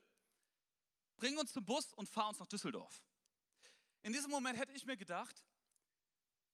bring 1.17 1.37
uns 1.37 1.53
zum 1.53 1.65
Bus 1.65 1.93
und 1.93 2.07
fahr 2.09 2.29
uns 2.29 2.39
nach 2.39 2.47
Düsseldorf. 2.47 3.03
In 4.01 4.13
diesem 4.13 4.31
Moment 4.31 4.57
hätte 4.57 4.71
ich 4.71 4.85
mir 4.85 4.97
gedacht, 4.97 5.43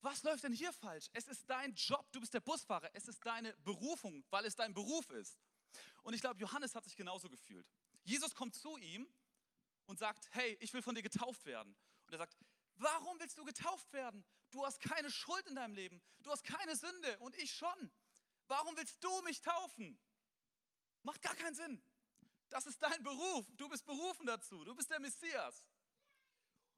was 0.01 0.23
läuft 0.23 0.43
denn 0.43 0.53
hier 0.53 0.71
falsch? 0.71 1.09
Es 1.13 1.27
ist 1.27 1.49
dein 1.49 1.73
Job, 1.73 2.05
du 2.11 2.19
bist 2.19 2.33
der 2.33 2.39
Busfahrer, 2.39 2.89
es 2.93 3.07
ist 3.07 3.25
deine 3.25 3.55
Berufung, 3.57 4.23
weil 4.29 4.45
es 4.45 4.55
dein 4.55 4.73
Beruf 4.73 5.09
ist. 5.09 5.39
Und 6.03 6.13
ich 6.13 6.21
glaube, 6.21 6.39
Johannes 6.39 6.75
hat 6.75 6.83
sich 6.83 6.95
genauso 6.95 7.29
gefühlt. 7.29 7.67
Jesus 8.03 8.35
kommt 8.35 8.55
zu 8.55 8.77
ihm 8.77 9.07
und 9.85 9.99
sagt, 9.99 10.27
hey, 10.31 10.57
ich 10.59 10.73
will 10.73 10.81
von 10.81 10.95
dir 10.95 11.01
getauft 11.01 11.45
werden. 11.45 11.75
Und 12.05 12.13
er 12.13 12.19
sagt, 12.19 12.37
warum 12.75 13.19
willst 13.19 13.37
du 13.37 13.43
getauft 13.43 13.91
werden? 13.93 14.23
Du 14.55 14.65
hast 14.65 14.79
keine 14.79 15.11
Schuld 15.11 15.45
in 15.47 15.55
deinem 15.55 15.75
Leben. 15.75 16.01
Du 16.23 16.31
hast 16.31 16.45
keine 16.45 16.77
Sünde 16.77 17.19
und 17.19 17.35
ich 17.35 17.51
schon. 17.53 17.91
Warum 18.47 18.77
willst 18.77 19.03
du 19.03 19.21
mich 19.23 19.41
taufen? 19.41 19.99
Macht 21.03 21.21
gar 21.21 21.35
keinen 21.35 21.55
Sinn. 21.55 21.83
Das 22.47 22.65
ist 22.65 22.81
dein 22.81 23.03
Beruf. 23.03 23.45
Du 23.57 23.67
bist 23.67 23.85
berufen 23.85 24.25
dazu. 24.25 24.63
Du 24.63 24.73
bist 24.73 24.89
der 24.89 25.01
Messias. 25.01 25.67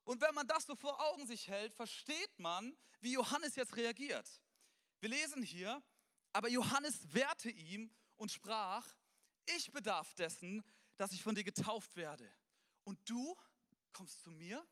Und 0.05 0.22
wenn 0.22 0.34
man 0.34 0.48
das 0.48 0.65
so 0.65 0.75
vor 0.75 1.00
Augen 1.00 1.27
sich 1.27 1.48
hält, 1.50 1.72
versteht 1.75 2.39
man, 2.39 2.75
wie 3.00 3.13
Johannes 3.13 3.55
jetzt 3.55 3.75
reagiert. 3.75 4.27
Wir 5.00 5.10
lesen 5.10 5.43
hier, 5.43 5.84
aber 6.34 6.50
Johannes 6.50 7.13
wehrte 7.13 7.51
ihm 7.51 7.93
und 8.15 8.31
sprach, 8.31 8.91
ich 9.46 9.72
bedarf 9.72 10.15
dessen, 10.15 10.63
dass 10.96 11.12
ich 11.12 11.22
von 11.22 11.36
dir 11.36 11.43
getauft 11.43 11.96
werde. 11.96 12.27
Und 12.86 12.98
du 13.07 13.38
kommst 13.93 14.24
zu 14.24 14.31
mir? 14.31 14.67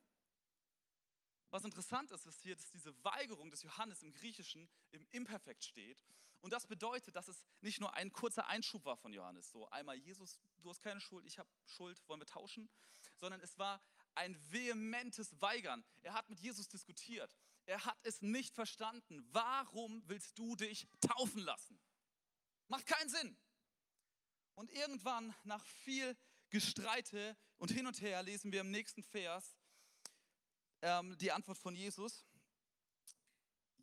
Was 1.56 1.64
interessant 1.64 2.12
ist, 2.12 2.26
ist 2.26 2.42
hier, 2.42 2.54
dass 2.58 2.70
diese 2.70 2.94
Weigerung 3.06 3.50
des 3.50 3.64
Johannes 3.64 4.04
im 4.04 4.12
Griechischen 4.12 4.68
im 4.92 5.08
Imperfekt 5.12 5.64
steht. 5.64 5.98
Und 6.42 6.52
das 6.52 6.68
bedeutet, 6.68 7.16
dass 7.16 7.30
es 7.30 7.46
nicht 7.62 7.80
nur 7.80 7.94
ein 7.94 8.12
kurzer 8.12 8.48
Einschub 8.48 8.84
war 8.84 8.98
von 8.98 9.14
Johannes, 9.14 9.52
so 9.52 9.70
einmal 9.70 9.96
Jesus, 9.96 10.38
du 10.58 10.70
hast 10.70 10.82
keine 10.82 11.00
Schuld, 11.00 11.26
ich 11.26 11.40
habe 11.40 11.48
Schuld, 11.66 11.98
wollen 12.10 12.20
wir 12.20 12.26
tauschen, 12.26 12.70
sondern 13.16 13.40
es 13.40 13.58
war 13.58 13.82
ein 14.16 14.38
vehementes 14.52 15.40
Weigern. 15.40 15.86
Er 16.02 16.12
hat 16.12 16.30
mit 16.30 16.42
Jesus 16.42 16.68
diskutiert. 16.68 17.34
Er 17.66 17.86
hat 17.86 17.98
es 18.04 18.22
nicht 18.22 18.54
verstanden. 18.54 19.26
Warum 19.32 20.04
willst 20.10 20.38
du 20.38 20.58
dich 20.58 20.90
taufen 21.00 21.40
lassen? 21.40 21.80
Macht 22.68 22.86
keinen 22.86 23.08
Sinn. 23.08 23.38
Und 24.56 24.70
irgendwann, 24.72 25.34
nach 25.46 25.66
viel 25.66 26.18
Gestreite 26.50 27.38
und 27.56 27.72
hin 27.72 27.88
und 27.88 28.02
her, 28.02 28.24
lesen 28.24 28.52
wir 28.52 28.60
im 28.60 28.72
nächsten 28.72 29.04
Vers, 29.04 29.56
ähm, 30.82 31.18
die 31.18 31.32
Antwort 31.32 31.58
von 31.58 31.76
Jesus. 31.76 32.26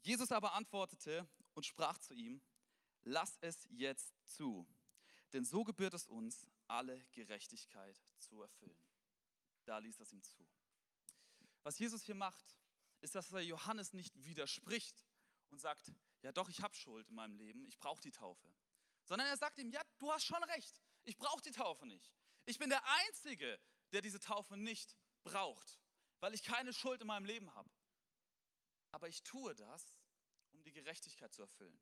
Jesus 0.02 0.32
aber 0.32 0.52
antwortete 0.52 1.28
und 1.54 1.64
sprach 1.64 1.98
zu 1.98 2.14
ihm, 2.14 2.40
lass 3.04 3.38
es 3.40 3.66
jetzt 3.70 4.12
zu, 4.24 4.66
denn 5.32 5.44
so 5.44 5.64
gebührt 5.64 5.94
es 5.94 6.06
uns, 6.06 6.46
alle 6.66 7.04
Gerechtigkeit 7.12 8.00
zu 8.18 8.42
erfüllen. 8.42 8.82
Da 9.64 9.78
ließ 9.78 10.00
es 10.00 10.12
ihm 10.12 10.22
zu. 10.22 10.46
Was 11.62 11.78
Jesus 11.78 12.02
hier 12.02 12.14
macht, 12.14 12.56
ist, 13.00 13.14
dass 13.14 13.32
er 13.32 13.40
Johannes 13.40 13.92
nicht 13.92 14.24
widerspricht 14.24 15.06
und 15.50 15.60
sagt, 15.60 15.92
ja 16.22 16.32
doch, 16.32 16.48
ich 16.48 16.62
habe 16.62 16.74
Schuld 16.74 17.08
in 17.08 17.14
meinem 17.14 17.36
Leben, 17.36 17.66
ich 17.66 17.78
brauche 17.78 18.00
die 18.00 18.10
Taufe. 18.10 18.48
Sondern 19.04 19.28
er 19.28 19.36
sagt 19.36 19.58
ihm, 19.58 19.70
ja, 19.70 19.82
du 19.98 20.10
hast 20.10 20.24
schon 20.24 20.42
recht, 20.44 20.80
ich 21.04 21.16
brauche 21.16 21.42
die 21.42 21.50
Taufe 21.50 21.86
nicht. 21.86 22.12
Ich 22.44 22.58
bin 22.58 22.70
der 22.70 22.82
Einzige, 23.06 23.60
der 23.92 24.02
diese 24.02 24.18
Taufe 24.18 24.56
nicht 24.56 24.96
braucht 25.22 25.81
weil 26.22 26.34
ich 26.34 26.44
keine 26.44 26.72
Schuld 26.72 27.00
in 27.00 27.08
meinem 27.08 27.24
Leben 27.24 27.52
habe. 27.52 27.68
Aber 28.92 29.08
ich 29.08 29.24
tue 29.24 29.54
das, 29.56 29.98
um 30.52 30.62
die 30.62 30.70
Gerechtigkeit 30.70 31.34
zu 31.34 31.42
erfüllen. 31.42 31.76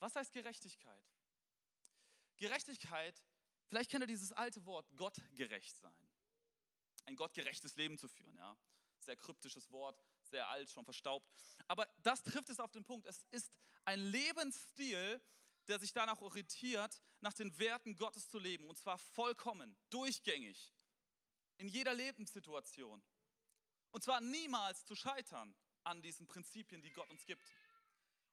Was 0.00 0.14
heißt 0.14 0.32
Gerechtigkeit? 0.34 1.02
Gerechtigkeit, 2.36 3.24
vielleicht 3.66 3.90
kennt 3.90 4.04
ihr 4.04 4.06
dieses 4.06 4.32
alte 4.32 4.64
Wort, 4.66 4.86
gottgerecht 4.96 5.74
sein. 5.78 5.96
Ein 7.06 7.16
gottgerechtes 7.16 7.74
Leben 7.76 7.96
zu 7.96 8.06
führen, 8.06 8.36
ja. 8.36 8.54
Sehr 9.00 9.16
kryptisches 9.16 9.70
Wort, 9.72 9.98
sehr 10.24 10.46
alt, 10.50 10.68
schon 10.68 10.84
verstaubt. 10.84 11.26
Aber 11.68 11.88
das 12.02 12.22
trifft 12.22 12.50
es 12.50 12.60
auf 12.60 12.70
den 12.70 12.84
Punkt. 12.84 13.06
Es 13.06 13.24
ist 13.30 13.50
ein 13.86 14.00
Lebensstil, 14.00 15.22
der 15.68 15.78
sich 15.78 15.94
danach 15.94 16.20
orientiert, 16.20 17.00
nach 17.20 17.32
den 17.32 17.58
Werten 17.58 17.96
Gottes 17.96 18.28
zu 18.28 18.38
leben. 18.38 18.68
Und 18.68 18.76
zwar 18.76 18.98
vollkommen, 18.98 19.74
durchgängig, 19.88 20.74
in 21.56 21.68
jeder 21.68 21.94
Lebenssituation. 21.94 23.02
Und 23.90 24.02
zwar 24.04 24.20
niemals 24.20 24.84
zu 24.84 24.94
scheitern 24.94 25.54
an 25.84 26.02
diesen 26.02 26.26
Prinzipien, 26.26 26.82
die 26.82 26.92
Gott 26.92 27.08
uns 27.10 27.24
gibt. 27.24 27.42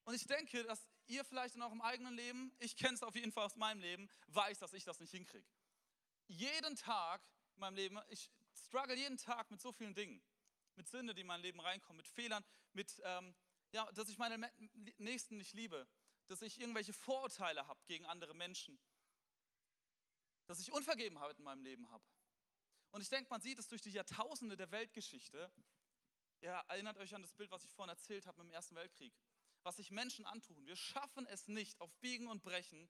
Und 0.04 0.14
ich 0.14 0.26
denke, 0.26 0.64
dass 0.64 0.88
ihr 1.08 1.24
vielleicht 1.26 1.56
in 1.56 1.62
eurem 1.62 1.82
eigenen 1.82 2.14
Leben, 2.14 2.56
ich 2.60 2.76
kenne 2.76 2.94
es 2.94 3.04
auf 3.04 3.16
jeden 3.16 3.32
Fall 3.32 3.46
aus 3.46 3.56
meinem 3.56 3.82
Leben, 3.82 4.10
weiß, 4.28 4.60
dass 4.60 4.74
ich 4.74 4.84
das 4.84 5.00
nicht 5.00 5.12
hinkriege. 5.12 5.48
Jeden 6.28 6.76
Tag 6.76 7.22
in 7.56 7.62
meinem 7.62 7.76
Leben, 7.76 8.00
ich 8.10 8.30
struggle 8.54 8.96
jeden 8.96 9.18
Tag 9.18 9.50
mit 9.50 9.62
so 9.62 9.72
vielen 9.72 9.96
Dingen. 9.96 10.22
Mit 10.76 10.88
Sünde, 10.88 11.16
die 11.16 11.22
in 11.22 11.28
mein 11.28 11.42
Leben 11.42 11.60
reinkommen, 11.60 11.98
mit 11.98 12.08
Fehlern, 12.08 12.44
mit, 12.74 13.02
ähm, 13.04 13.34
ja, 13.72 13.90
dass 13.94 14.10
ich 14.10 14.18
meine 14.18 14.52
Nächsten 14.98 15.38
nicht 15.38 15.54
liebe, 15.54 15.88
dass 16.28 16.42
ich 16.42 16.60
irgendwelche 16.60 16.94
Vorurteile 16.94 17.66
habe 17.68 17.80
gegen 17.86 18.06
andere 18.06 18.34
Menschen, 18.34 18.80
dass 20.48 20.60
ich 20.60 20.72
Unvergebenheit 20.72 21.38
in 21.38 21.44
meinem 21.44 21.64
Leben 21.64 21.90
habe. 21.90 22.04
Und 22.96 23.02
ich 23.02 23.10
denke, 23.10 23.30
man 23.30 23.42
sieht 23.42 23.60
es 23.60 23.68
durch 23.68 23.82
die 23.82 23.90
Jahrtausende 23.90 24.56
der 24.56 24.72
Weltgeschichte. 24.72 25.52
Ihr 26.40 26.52
erinnert 26.70 26.98
euch 26.98 27.14
an 27.14 27.22
das 27.22 27.34
Bild, 27.34 27.52
was 27.52 27.66
ich 27.66 27.74
vorhin 27.74 27.90
erzählt 27.90 28.25
habe 28.25 28.42
im 28.42 28.50
Ersten 28.52 28.74
Weltkrieg. 28.74 29.14
Was 29.64 29.75
sich 29.75 29.92
Menschen 29.92 30.24
antun. 30.24 30.66
Wir 30.66 30.78
schaffen 30.78 31.28
es 31.28 31.50
nicht, 31.50 31.82
auf 31.82 31.94
Biegen 31.98 32.30
und 32.30 32.42
Brechen 32.42 32.90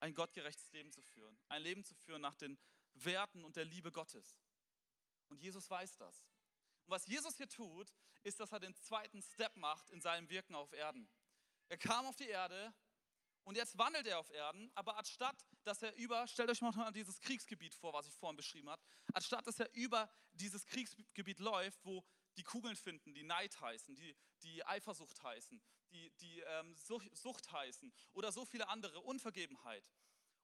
ein 0.00 0.12
gottgerechtes 0.12 0.70
Leben 0.72 0.92
zu 0.92 1.00
führen. 1.00 1.40
Ein 1.48 1.62
Leben 1.62 1.82
zu 1.82 1.94
führen 1.94 2.20
nach 2.20 2.34
den 2.34 2.58
Werten 2.92 3.42
und 3.42 3.56
der 3.56 3.64
Liebe 3.64 3.90
Gottes. 3.90 4.36
Und 5.30 5.40
Jesus 5.40 5.70
weiß 5.70 5.96
das. 5.96 6.26
Und 6.84 6.90
was 6.90 7.06
Jesus 7.06 7.38
hier 7.38 7.48
tut, 7.48 7.90
ist, 8.24 8.40
dass 8.40 8.52
er 8.52 8.60
den 8.60 8.74
zweiten 8.74 9.22
Step 9.22 9.56
macht 9.56 9.88
in 9.88 10.02
seinem 10.02 10.28
Wirken 10.28 10.56
auf 10.56 10.74
Erden. 10.74 11.08
Er 11.70 11.78
kam 11.78 12.04
auf 12.04 12.16
die 12.16 12.28
Erde, 12.28 12.74
und 13.48 13.56
jetzt 13.56 13.78
wandelt 13.78 14.06
er 14.06 14.18
auf 14.18 14.28
Erden, 14.28 14.70
aber 14.74 14.98
anstatt, 14.98 15.42
dass 15.64 15.80
er 15.82 15.94
über, 15.96 16.28
stellt 16.28 16.50
euch 16.50 16.60
mal 16.60 16.92
dieses 16.92 17.18
Kriegsgebiet 17.18 17.74
vor, 17.74 17.94
was 17.94 18.06
ich 18.06 18.14
vorhin 18.14 18.36
beschrieben 18.36 18.68
habe, 18.68 18.82
anstatt, 19.14 19.46
dass 19.46 19.58
er 19.58 19.74
über 19.74 20.12
dieses 20.34 20.66
Kriegsgebiet 20.66 21.38
läuft, 21.38 21.82
wo 21.82 22.04
die 22.36 22.42
Kugeln 22.42 22.76
finden, 22.76 23.14
die 23.14 23.22
Neid 23.22 23.58
heißen, 23.58 23.94
die, 23.94 24.14
die 24.42 24.66
Eifersucht 24.66 25.22
heißen, 25.22 25.62
die, 25.92 26.10
die 26.20 26.40
ähm, 26.40 26.76
Sucht, 26.76 27.50
heißen 27.50 27.90
oder 28.12 28.32
so 28.32 28.44
viele 28.44 28.68
andere, 28.68 29.00
Unvergebenheit. 29.00 29.82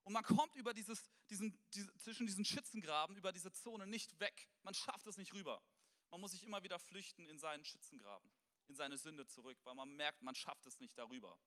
Und 0.01 0.13
man 0.13 0.23
kommt 0.23 0.55
über 0.55 0.73
dieses, 0.73 1.11
diesen, 1.29 1.55
diese, 1.75 1.95
zwischen 1.97 2.25
diesen 2.25 2.43
Schützengraben, 2.43 3.15
über 3.17 3.31
diese 3.31 3.51
Zone 3.51 3.85
nicht 3.85 4.19
weg. 4.19 4.49
Man 4.63 4.73
schafft 4.73 5.05
es 5.05 5.17
nicht 5.17 5.31
rüber. 5.33 5.61
Man 6.09 6.21
muss 6.21 6.31
sich 6.31 6.41
immer 6.41 6.63
wieder 6.63 6.79
flüchten 6.79 7.27
in 7.27 7.37
seinen 7.37 7.65
Schützengraben, 7.65 8.31
in 8.67 8.73
seine 8.73 8.97
Sünde 8.97 9.27
zurück, 9.27 9.59
weil 9.63 9.75
man 9.75 9.95
merkt, 9.95 10.23
man 10.23 10.33
schafft 10.33 10.65
es 10.65 10.79
nicht 10.79 10.97
darüber. 10.97 11.37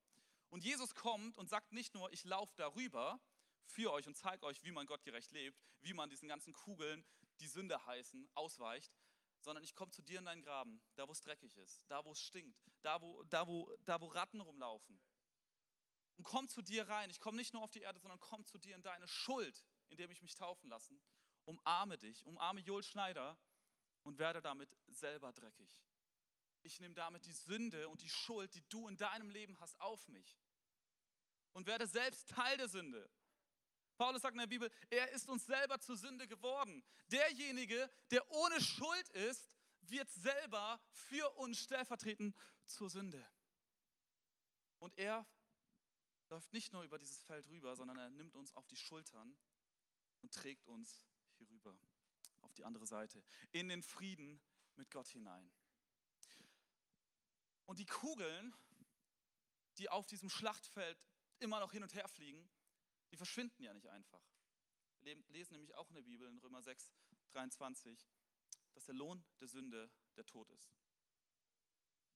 Und 0.49 0.63
Jesus 0.63 0.95
kommt 0.95 1.37
und 1.37 1.49
sagt 1.49 1.71
nicht 1.71 1.93
nur, 1.93 2.11
ich 2.11 2.23
laufe 2.23 2.53
darüber 2.55 3.19
für 3.65 3.91
euch 3.91 4.07
und 4.07 4.15
zeige 4.15 4.45
euch, 4.45 4.63
wie 4.63 4.71
man 4.71 4.87
gottgerecht 4.87 5.31
lebt, 5.31 5.59
wie 5.81 5.93
man 5.93 6.09
diesen 6.09 6.27
ganzen 6.27 6.53
Kugeln, 6.53 7.05
die 7.39 7.47
Sünde 7.47 7.85
heißen, 7.85 8.27
ausweicht, 8.33 8.91
sondern 9.41 9.63
ich 9.63 9.75
komme 9.75 9.91
zu 9.91 10.01
dir 10.01 10.19
in 10.19 10.25
deinen 10.25 10.41
Graben, 10.41 10.81
da 10.95 11.07
wo 11.07 11.11
es 11.11 11.21
dreckig 11.21 11.55
ist, 11.57 11.85
da 11.87 12.03
wo 12.03 12.11
es 12.11 12.21
stinkt, 12.21 12.59
da 12.81 13.01
wo, 13.01 13.23
da 13.23 13.47
wo, 13.47 13.73
da 13.85 14.01
wo 14.01 14.07
Ratten 14.07 14.41
rumlaufen. 14.41 14.99
Und 16.17 16.25
komm 16.25 16.49
zu 16.49 16.61
dir 16.61 16.87
rein. 16.89 17.09
Ich 17.09 17.21
komme 17.21 17.37
nicht 17.37 17.53
nur 17.53 17.63
auf 17.63 17.71
die 17.71 17.79
Erde, 17.79 17.99
sondern 17.99 18.19
komm 18.19 18.45
zu 18.45 18.57
dir 18.57 18.75
in 18.75 18.81
deine 18.81 19.07
Schuld, 19.07 19.63
indem 19.87 20.11
ich 20.11 20.21
mich 20.21 20.35
taufen 20.35 20.69
lasse. 20.69 20.99
Umarme 21.45 21.97
dich, 21.97 22.25
umarme 22.25 22.59
Joel 22.59 22.83
Schneider 22.83 23.37
und 24.03 24.17
werde 24.17 24.41
damit 24.41 24.69
selber 24.87 25.31
dreckig. 25.31 25.69
Ich 26.63 26.79
nehme 26.79 26.95
damit 26.95 27.25
die 27.25 27.33
Sünde 27.33 27.87
und 27.89 28.01
die 28.01 28.09
Schuld, 28.09 28.53
die 28.53 28.63
du 28.69 28.87
in 28.87 28.97
deinem 28.97 29.29
Leben 29.29 29.59
hast, 29.59 29.79
auf 29.79 30.07
mich. 30.07 30.39
Und 31.53 31.67
werde 31.67 31.87
selbst 31.87 32.29
Teil 32.29 32.57
der 32.57 32.67
Sünde. 32.67 33.09
Paulus 33.97 34.21
sagt 34.21 34.33
in 34.33 34.39
der 34.39 34.47
Bibel, 34.47 34.71
er 34.89 35.11
ist 35.11 35.27
uns 35.27 35.45
selber 35.45 35.79
zur 35.79 35.97
Sünde 35.97 36.27
geworden. 36.27 36.83
Derjenige, 37.07 37.91
der 38.11 38.29
ohne 38.31 38.61
Schuld 38.61 39.09
ist, 39.09 39.51
wird 39.81 40.09
selber 40.09 40.79
für 40.91 41.29
uns 41.37 41.59
stellvertretend 41.59 42.35
zur 42.65 42.89
Sünde. 42.89 43.25
Und 44.79 44.97
er 44.97 45.25
läuft 46.29 46.53
nicht 46.53 46.71
nur 46.71 46.83
über 46.83 46.97
dieses 46.97 47.21
Feld 47.23 47.47
rüber, 47.49 47.75
sondern 47.75 47.97
er 47.97 48.09
nimmt 48.09 48.35
uns 48.35 48.53
auf 48.53 48.67
die 48.67 48.77
Schultern 48.77 49.35
und 50.21 50.33
trägt 50.33 50.67
uns 50.67 51.05
hier 51.37 51.49
rüber, 51.49 51.77
auf 52.41 52.53
die 52.53 52.63
andere 52.63 52.85
Seite, 52.85 53.23
in 53.51 53.67
den 53.67 53.83
Frieden 53.83 54.41
mit 54.75 54.91
Gott 54.91 55.07
hinein. 55.07 55.51
Und 57.69 57.77
die 57.77 57.85
Kugeln, 57.85 58.51
die 59.77 59.89
auf 59.89 60.07
diesem 60.07 60.27
Schlachtfeld 60.27 60.99
immer 61.37 61.59
noch 61.59 61.71
hin 61.71 61.83
und 61.83 61.93
her 61.93 62.07
fliegen, 62.07 62.49
die 63.11 63.15
verschwinden 63.15 63.61
ja 63.61 63.71
nicht 63.75 63.85
einfach. 63.85 64.23
Wir 65.01 65.15
lesen 65.27 65.53
nämlich 65.53 65.75
auch 65.75 65.87
in 65.89 65.93
der 65.93 66.01
Bibel 66.01 66.27
in 66.27 66.39
Römer 66.39 66.63
6, 66.63 66.91
23, 67.29 68.09
dass 68.73 68.85
der 68.85 68.95
Lohn 68.95 69.23
der 69.39 69.47
Sünde 69.49 69.91
der 70.15 70.25
Tod 70.25 70.49
ist. 70.49 70.73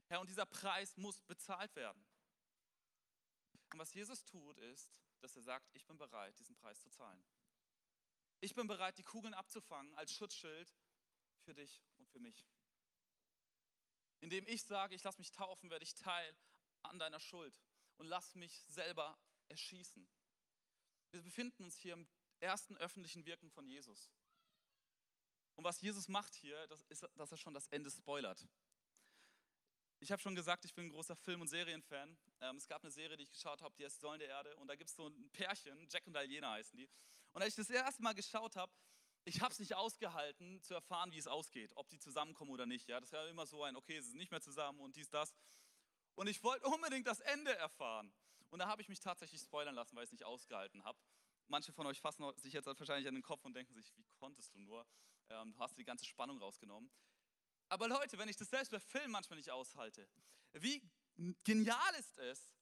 Herr, 0.07 0.21
und 0.21 0.27
dieser 0.27 0.47
Preis 0.47 0.97
muss 0.97 1.21
bezahlt 1.21 1.75
werden. 1.75 2.03
Und 3.73 3.77
was 3.77 3.93
Jesus 3.93 4.25
tut, 4.25 4.57
ist, 4.57 4.91
dass 5.19 5.35
er 5.35 5.43
sagt, 5.43 5.69
ich 5.75 5.85
bin 5.85 5.99
bereit, 5.99 6.35
diesen 6.39 6.55
Preis 6.55 6.81
zu 6.81 6.89
zahlen. 6.89 7.23
Ich 8.39 8.55
bin 8.55 8.65
bereit, 8.65 8.97
die 8.97 9.03
Kugeln 9.03 9.35
abzufangen 9.35 9.93
als 9.93 10.15
Schutzschild 10.15 10.73
für 11.43 11.53
dich 11.53 11.83
und 11.99 12.09
für 12.09 12.19
mich. 12.19 12.43
Indem 14.23 14.47
ich 14.47 14.63
sage, 14.63 14.95
ich 14.95 15.03
lasse 15.03 15.17
mich 15.17 15.33
taufen, 15.33 15.69
werde 15.69 15.83
ich 15.83 15.95
Teil 15.95 16.33
an 16.81 16.97
deiner 16.97 17.19
Schuld 17.19 17.61
und 17.97 18.07
lass 18.07 18.35
mich 18.35 18.57
selber 18.69 19.19
erschießen. 19.49 20.07
Wir 21.11 21.21
befinden 21.21 21.65
uns 21.65 21.77
hier 21.77 21.91
im 21.91 22.07
ersten 22.39 22.77
öffentlichen 22.77 23.25
Wirken 23.25 23.51
von 23.51 23.67
Jesus. 23.67 24.09
Und 25.55 25.65
was 25.65 25.81
Jesus 25.81 26.07
macht 26.07 26.35
hier, 26.35 26.65
das 26.67 26.83
ist, 26.83 27.05
dass 27.15 27.31
er 27.33 27.37
schon 27.37 27.53
das 27.53 27.67
Ende 27.67 27.91
spoilert. 27.91 28.47
Ich 29.99 30.09
habe 30.09 30.21
schon 30.21 30.35
gesagt, 30.35 30.63
ich 30.63 30.73
bin 30.73 30.85
ein 30.85 30.91
großer 30.91 31.17
Film- 31.17 31.41
und 31.41 31.49
Serienfan. 31.49 32.17
Ähm, 32.39 32.55
es 32.55 32.65
gab 32.69 32.81
eine 32.81 32.91
Serie, 32.91 33.17
die 33.17 33.23
ich 33.23 33.31
geschaut 33.31 33.61
habe, 33.61 33.75
die 33.75 33.83
heißt 33.83 33.99
Säulen 33.99 34.19
der 34.19 34.29
Erde. 34.29 34.55
Und 34.55 34.69
da 34.69 34.77
gibt 34.77 34.89
es 34.89 34.95
so 34.95 35.05
ein 35.05 35.29
Pärchen, 35.31 35.85
Jack 35.89 36.07
und 36.07 36.13
Diana 36.13 36.51
heißen 36.51 36.77
die. 36.77 36.89
Und 37.33 37.41
als 37.41 37.49
ich 37.49 37.67
das 37.67 37.69
erste 37.69 38.01
Mal 38.01 38.13
geschaut 38.13 38.55
habe, 38.55 38.71
ich 39.25 39.41
habe 39.41 39.53
es 39.53 39.59
nicht 39.59 39.75
ausgehalten, 39.75 40.61
zu 40.61 40.73
erfahren, 40.73 41.11
wie 41.11 41.17
es 41.17 41.27
ausgeht, 41.27 41.71
ob 41.75 41.89
die 41.89 41.99
zusammenkommen 41.99 42.51
oder 42.51 42.65
nicht. 42.65 42.87
Ja, 42.89 42.99
das 42.99 43.11
war 43.13 43.27
immer 43.29 43.45
so 43.45 43.63
ein, 43.63 43.75
okay, 43.75 43.99
sie 44.01 44.09
sind 44.09 44.17
nicht 44.17 44.31
mehr 44.31 44.41
zusammen 44.41 44.79
und 44.81 44.95
dies, 44.95 45.09
das. 45.09 45.33
Und 46.15 46.27
ich 46.27 46.43
wollte 46.43 46.67
unbedingt 46.67 47.07
das 47.07 47.21
Ende 47.21 47.55
erfahren. 47.55 48.13
Und 48.49 48.59
da 48.59 48.67
habe 48.67 48.81
ich 48.81 48.89
mich 48.89 48.99
tatsächlich 48.99 49.41
spoilern 49.41 49.75
lassen, 49.75 49.95
weil 49.95 50.03
ich 50.03 50.09
es 50.09 50.11
nicht 50.11 50.25
ausgehalten 50.25 50.83
habe. 50.83 50.99
Manche 51.47 51.71
von 51.73 51.87
euch 51.87 51.99
fassen 51.99 52.25
sich 52.37 52.53
jetzt 52.53 52.65
wahrscheinlich 52.65 53.07
an 53.07 53.15
den 53.15 53.23
Kopf 53.23 53.43
und 53.45 53.53
denken 53.53 53.73
sich, 53.73 53.95
wie 53.95 54.05
konntest 54.19 54.53
du 54.53 54.59
nur? 54.59 54.85
Ähm, 55.29 55.53
du 55.53 55.59
hast 55.59 55.77
die 55.77 55.85
ganze 55.85 56.05
Spannung 56.05 56.37
rausgenommen. 56.39 56.91
Aber 57.69 57.87
Leute, 57.87 58.17
wenn 58.17 58.29
ich 58.29 58.37
das 58.37 58.49
selbst 58.49 58.71
bei 58.71 58.79
Filmen 58.79 59.11
manchmal 59.11 59.37
nicht 59.37 59.49
aushalte, 59.49 60.07
wie 60.53 60.83
genial 61.43 61.95
ist 61.97 62.17
es, 62.19 62.53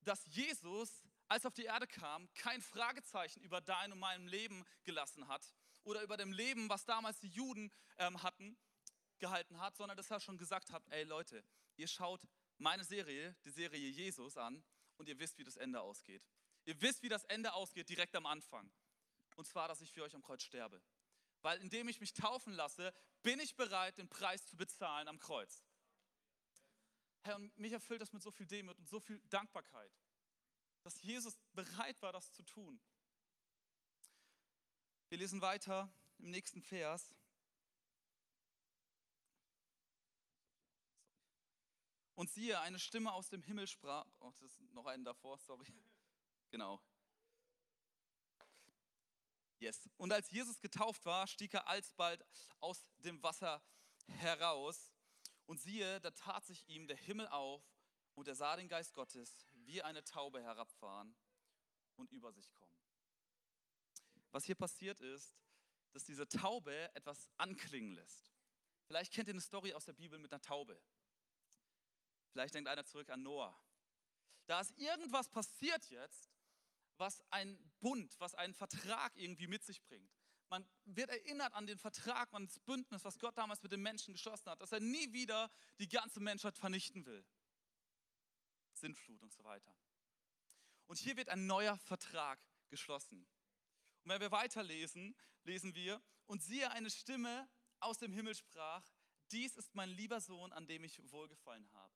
dass 0.00 0.26
Jesus, 0.26 1.02
als 1.28 1.44
er 1.44 1.48
auf 1.48 1.54
die 1.54 1.64
Erde 1.64 1.86
kam, 1.86 2.32
kein 2.34 2.60
Fragezeichen 2.60 3.40
über 3.42 3.60
dein 3.60 3.92
und 3.92 3.98
meinem 3.98 4.26
Leben 4.26 4.64
gelassen 4.82 5.28
hat 5.28 5.54
oder 5.84 6.02
über 6.02 6.16
dem 6.16 6.32
Leben, 6.32 6.68
was 6.68 6.84
damals 6.84 7.20
die 7.20 7.28
Juden 7.28 7.72
ähm, 7.98 8.22
hatten, 8.22 8.56
gehalten 9.18 9.60
hat, 9.60 9.76
sondern 9.76 9.96
dass 9.96 10.10
er 10.10 10.20
schon 10.20 10.38
gesagt 10.38 10.70
hat, 10.70 10.82
ey 10.90 11.04
Leute, 11.04 11.44
ihr 11.76 11.88
schaut 11.88 12.20
meine 12.58 12.84
Serie, 12.84 13.36
die 13.44 13.50
Serie 13.50 13.88
Jesus 13.88 14.36
an 14.36 14.62
und 14.96 15.08
ihr 15.08 15.18
wisst, 15.18 15.38
wie 15.38 15.44
das 15.44 15.56
Ende 15.56 15.80
ausgeht. 15.80 16.22
Ihr 16.64 16.80
wisst, 16.80 17.02
wie 17.02 17.08
das 17.08 17.24
Ende 17.24 17.52
ausgeht, 17.52 17.88
direkt 17.88 18.14
am 18.16 18.26
Anfang. 18.26 18.70
Und 19.36 19.46
zwar, 19.46 19.68
dass 19.68 19.80
ich 19.80 19.92
für 19.92 20.02
euch 20.02 20.14
am 20.14 20.22
Kreuz 20.22 20.42
sterbe. 20.42 20.82
Weil 21.42 21.60
indem 21.60 21.88
ich 21.88 22.00
mich 22.00 22.14
taufen 22.14 22.52
lasse, 22.54 22.94
bin 23.22 23.38
ich 23.40 23.54
bereit, 23.56 23.98
den 23.98 24.08
Preis 24.08 24.46
zu 24.46 24.56
bezahlen 24.56 25.08
am 25.08 25.18
Kreuz. 25.18 25.62
Herr, 27.22 27.36
und 27.36 27.56
mich 27.58 27.72
erfüllt 27.72 28.00
das 28.00 28.12
mit 28.12 28.22
so 28.22 28.30
viel 28.30 28.46
Demut 28.46 28.78
und 28.78 28.88
so 28.88 29.00
viel 29.00 29.20
Dankbarkeit, 29.28 29.90
dass 30.82 31.02
Jesus 31.02 31.38
bereit 31.52 32.00
war, 32.02 32.12
das 32.12 32.32
zu 32.32 32.42
tun. 32.42 32.80
Wir 35.14 35.18
lesen 35.20 35.40
weiter 35.40 35.88
im 36.18 36.30
nächsten 36.30 36.60
Vers. 36.60 37.14
Und 42.16 42.30
siehe, 42.30 42.58
eine 42.58 42.80
Stimme 42.80 43.12
aus 43.12 43.28
dem 43.28 43.40
Himmel 43.40 43.68
sprach, 43.68 44.04
oh, 44.18 44.32
das 44.40 44.58
ist 44.58 44.74
noch 44.74 44.86
einen 44.86 45.04
davor, 45.04 45.38
sorry. 45.38 45.72
Genau. 46.50 46.82
Yes. 49.60 49.88
Und 49.98 50.12
als 50.12 50.32
Jesus 50.32 50.60
getauft 50.60 51.04
war, 51.04 51.28
stieg 51.28 51.54
er 51.54 51.68
alsbald 51.68 52.24
aus 52.58 52.84
dem 52.98 53.22
Wasser 53.22 53.62
heraus. 54.08 54.92
Und 55.46 55.60
siehe, 55.60 56.00
da 56.00 56.10
tat 56.10 56.44
sich 56.44 56.68
ihm 56.68 56.88
der 56.88 56.96
Himmel 56.96 57.28
auf 57.28 57.62
und 58.16 58.26
er 58.26 58.34
sah 58.34 58.56
den 58.56 58.66
Geist 58.66 58.92
Gottes 58.94 59.46
wie 59.52 59.80
eine 59.80 60.02
Taube 60.02 60.42
herabfahren 60.42 61.14
und 61.94 62.10
über 62.10 62.32
sich 62.32 62.52
kommen. 62.52 62.63
Was 64.34 64.44
hier 64.44 64.56
passiert 64.56 65.00
ist, 65.00 65.32
dass 65.92 66.02
diese 66.02 66.26
Taube 66.26 66.92
etwas 66.96 67.30
anklingen 67.36 67.92
lässt. 67.92 68.26
Vielleicht 68.88 69.12
kennt 69.12 69.28
ihr 69.28 69.34
eine 69.34 69.40
Story 69.40 69.72
aus 69.72 69.84
der 69.84 69.92
Bibel 69.92 70.18
mit 70.18 70.32
einer 70.32 70.42
Taube. 70.42 70.82
Vielleicht 72.32 72.52
denkt 72.52 72.68
einer 72.68 72.84
zurück 72.84 73.10
an 73.10 73.22
Noah. 73.22 73.56
Da 74.46 74.60
ist 74.60 74.76
irgendwas 74.76 75.28
passiert 75.28 75.88
jetzt, 75.88 76.32
was 76.96 77.22
ein 77.30 77.56
Bund, 77.78 78.18
was 78.18 78.34
einen 78.34 78.54
Vertrag 78.54 79.16
irgendwie 79.16 79.46
mit 79.46 79.62
sich 79.62 79.80
bringt. 79.84 80.12
Man 80.48 80.68
wird 80.84 81.10
erinnert 81.10 81.54
an 81.54 81.66
den 81.66 81.78
Vertrag, 81.78 82.28
an 82.34 82.46
das 82.46 82.58
Bündnis, 82.58 83.04
was 83.04 83.20
Gott 83.20 83.38
damals 83.38 83.62
mit 83.62 83.70
den 83.70 83.82
Menschen 83.82 84.14
geschlossen 84.14 84.50
hat, 84.50 84.60
dass 84.60 84.72
er 84.72 84.80
nie 84.80 85.12
wieder 85.12 85.48
die 85.78 85.88
ganze 85.88 86.18
Menschheit 86.18 86.58
vernichten 86.58 87.06
will. 87.06 87.24
Sintflut 88.72 89.22
und 89.22 89.32
so 89.32 89.44
weiter. 89.44 89.72
Und 90.86 90.98
hier 90.98 91.16
wird 91.16 91.28
ein 91.28 91.46
neuer 91.46 91.78
Vertrag 91.78 92.40
geschlossen. 92.68 93.28
Und 94.04 94.10
wenn 94.10 94.20
wir 94.20 94.30
weiterlesen, 94.30 95.16
lesen 95.44 95.74
wir, 95.74 96.00
und 96.26 96.42
siehe, 96.42 96.70
eine 96.70 96.90
Stimme 96.90 97.48
aus 97.80 97.98
dem 97.98 98.12
Himmel 98.12 98.34
sprach, 98.34 98.84
dies 99.30 99.56
ist 99.56 99.74
mein 99.74 99.88
lieber 99.88 100.20
Sohn, 100.20 100.52
an 100.52 100.66
dem 100.66 100.84
ich 100.84 101.00
wohlgefallen 101.10 101.70
habe. 101.72 101.94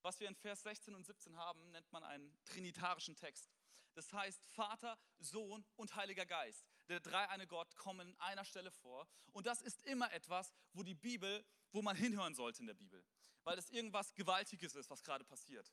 Was 0.00 0.18
wir 0.20 0.28
in 0.28 0.34
Vers 0.34 0.62
16 0.62 0.94
und 0.94 1.04
17 1.04 1.36
haben, 1.36 1.70
nennt 1.70 1.90
man 1.92 2.02
einen 2.02 2.36
trinitarischen 2.44 3.14
Text. 3.14 3.50
Das 3.94 4.12
heißt, 4.12 4.42
Vater, 4.46 4.98
Sohn 5.18 5.64
und 5.76 5.94
Heiliger 5.96 6.24
Geist. 6.24 6.66
Der 6.88 7.00
dreieine 7.00 7.46
Gott 7.46 7.76
kommen 7.76 8.08
in 8.08 8.20
einer 8.20 8.44
Stelle 8.44 8.70
vor. 8.70 9.06
Und 9.32 9.46
das 9.46 9.60
ist 9.60 9.82
immer 9.82 10.10
etwas, 10.12 10.52
wo 10.72 10.82
die 10.82 10.94
Bibel, 10.94 11.44
wo 11.72 11.82
man 11.82 11.94
hinhören 11.94 12.34
sollte 12.34 12.60
in 12.60 12.66
der 12.66 12.74
Bibel. 12.74 13.04
Weil 13.44 13.58
es 13.58 13.70
irgendwas 13.70 14.14
Gewaltiges 14.14 14.74
ist, 14.74 14.88
was 14.88 15.04
gerade 15.04 15.24
passiert. 15.24 15.70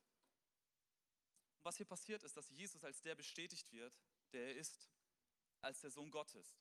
Und 1.58 1.65
was 1.65 1.78
hier 1.78 1.86
passiert 1.86 2.23
ist, 2.23 2.36
dass 2.36 2.49
Jesus 2.49 2.84
als 2.84 3.02
der 3.02 3.15
bestätigt 3.15 3.71
wird, 3.71 3.97
der 4.34 4.47
er 4.47 4.56
ist, 4.58 4.89
als 5.62 5.82
der 5.82 5.91
Sohn 5.91 6.12
Gottes. 6.12 6.56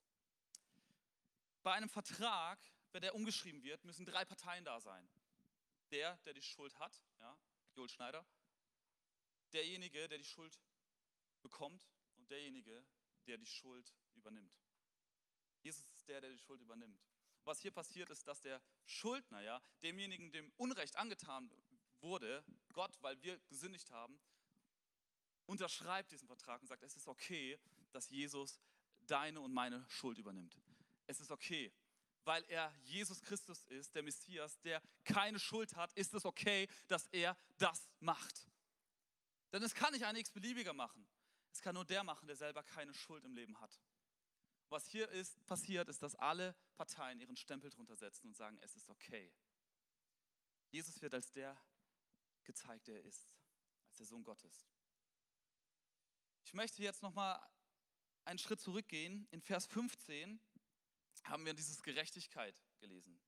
Bei 1.62 1.72
einem 1.72 1.88
Vertrag, 1.88 2.58
wenn 2.92 3.02
der 3.02 3.14
umgeschrieben 3.14 3.62
wird, 3.62 3.84
müssen 3.84 4.06
drei 4.06 4.24
Parteien 4.24 4.64
da 4.64 4.80
sein. 4.80 5.08
Der, 5.90 6.16
der 6.18 6.34
die 6.34 6.42
Schuld 6.42 6.78
hat, 6.78 7.02
ja, 7.18 7.38
Joel 7.74 7.88
Schneider, 7.88 8.24
derjenige, 9.52 10.08
der 10.08 10.18
die 10.18 10.24
Schuld 10.24 10.58
bekommt 11.42 11.88
und 12.16 12.30
derjenige, 12.30 12.84
der 13.26 13.38
die 13.38 13.46
Schuld 13.46 13.94
übernimmt. 14.14 14.54
Jesus 15.62 15.86
ist 15.92 16.08
der, 16.08 16.20
der 16.20 16.30
die 16.30 16.38
Schuld 16.38 16.60
übernimmt. 16.60 17.00
Was 17.44 17.60
hier 17.60 17.70
passiert 17.70 18.10
ist, 18.10 18.26
dass 18.26 18.40
der 18.40 18.60
Schuldner, 18.84 19.40
ja, 19.40 19.62
demjenigen, 19.82 20.30
dem 20.32 20.52
Unrecht 20.56 20.96
angetan 20.96 21.50
wurde, 22.00 22.44
Gott, 22.72 22.96
weil 23.02 23.20
wir 23.22 23.38
gesündigt 23.48 23.90
haben, 23.90 24.20
unterschreibt 25.46 26.10
diesen 26.10 26.28
Vertrag 26.28 26.60
und 26.60 26.68
sagt, 26.68 26.82
es 26.82 26.96
ist 26.96 27.08
okay, 27.08 27.58
dass 27.92 28.10
Jesus 28.10 28.60
deine 29.10 29.40
und 29.40 29.52
meine 29.52 29.84
Schuld 29.88 30.18
übernimmt. 30.18 30.56
Es 31.06 31.20
ist 31.20 31.30
okay, 31.30 31.72
weil 32.24 32.44
er 32.48 32.74
Jesus 32.84 33.22
Christus 33.22 33.62
ist, 33.64 33.94
der 33.94 34.02
Messias, 34.02 34.60
der 34.60 34.82
keine 35.04 35.38
Schuld 35.38 35.74
hat, 35.76 35.92
ist 35.94 36.14
es 36.14 36.24
okay, 36.24 36.68
dass 36.86 37.06
er 37.08 37.36
das 37.56 37.88
macht. 38.00 38.48
Denn 39.52 39.62
es 39.62 39.74
kann 39.74 39.92
nicht 39.92 40.04
ein 40.04 40.16
x-beliebiger 40.16 40.74
machen. 40.74 41.08
Es 41.52 41.62
kann 41.62 41.74
nur 41.74 41.84
der 41.84 42.04
machen, 42.04 42.26
der 42.26 42.36
selber 42.36 42.62
keine 42.62 42.92
Schuld 42.92 43.24
im 43.24 43.34
Leben 43.34 43.58
hat. 43.60 43.80
Was 44.68 44.86
hier 44.86 45.08
ist, 45.08 45.44
passiert, 45.46 45.88
ist, 45.88 46.02
dass 46.02 46.14
alle 46.14 46.54
Parteien 46.76 47.18
ihren 47.18 47.36
Stempel 47.36 47.70
drunter 47.70 47.96
setzen 47.96 48.26
und 48.26 48.34
sagen, 48.36 48.58
es 48.60 48.76
ist 48.76 48.90
okay. 48.90 49.32
Jesus 50.70 51.00
wird 51.00 51.14
als 51.14 51.32
der 51.32 51.56
gezeigt, 52.44 52.86
der 52.88 52.96
er 52.96 53.04
ist, 53.04 53.30
als 53.86 53.96
der 53.96 54.06
Sohn 54.06 54.22
Gottes. 54.22 54.68
Ich 56.44 56.52
möchte 56.52 56.82
jetzt 56.82 57.02
nochmal 57.02 57.40
einen 58.28 58.38
Schritt 58.38 58.60
zurückgehen. 58.60 59.26
In 59.30 59.40
Vers 59.40 59.66
15 59.66 60.38
haben 61.24 61.46
wir 61.46 61.54
dieses 61.54 61.82
Gerechtigkeit 61.82 62.54
gelesen. 62.78 63.18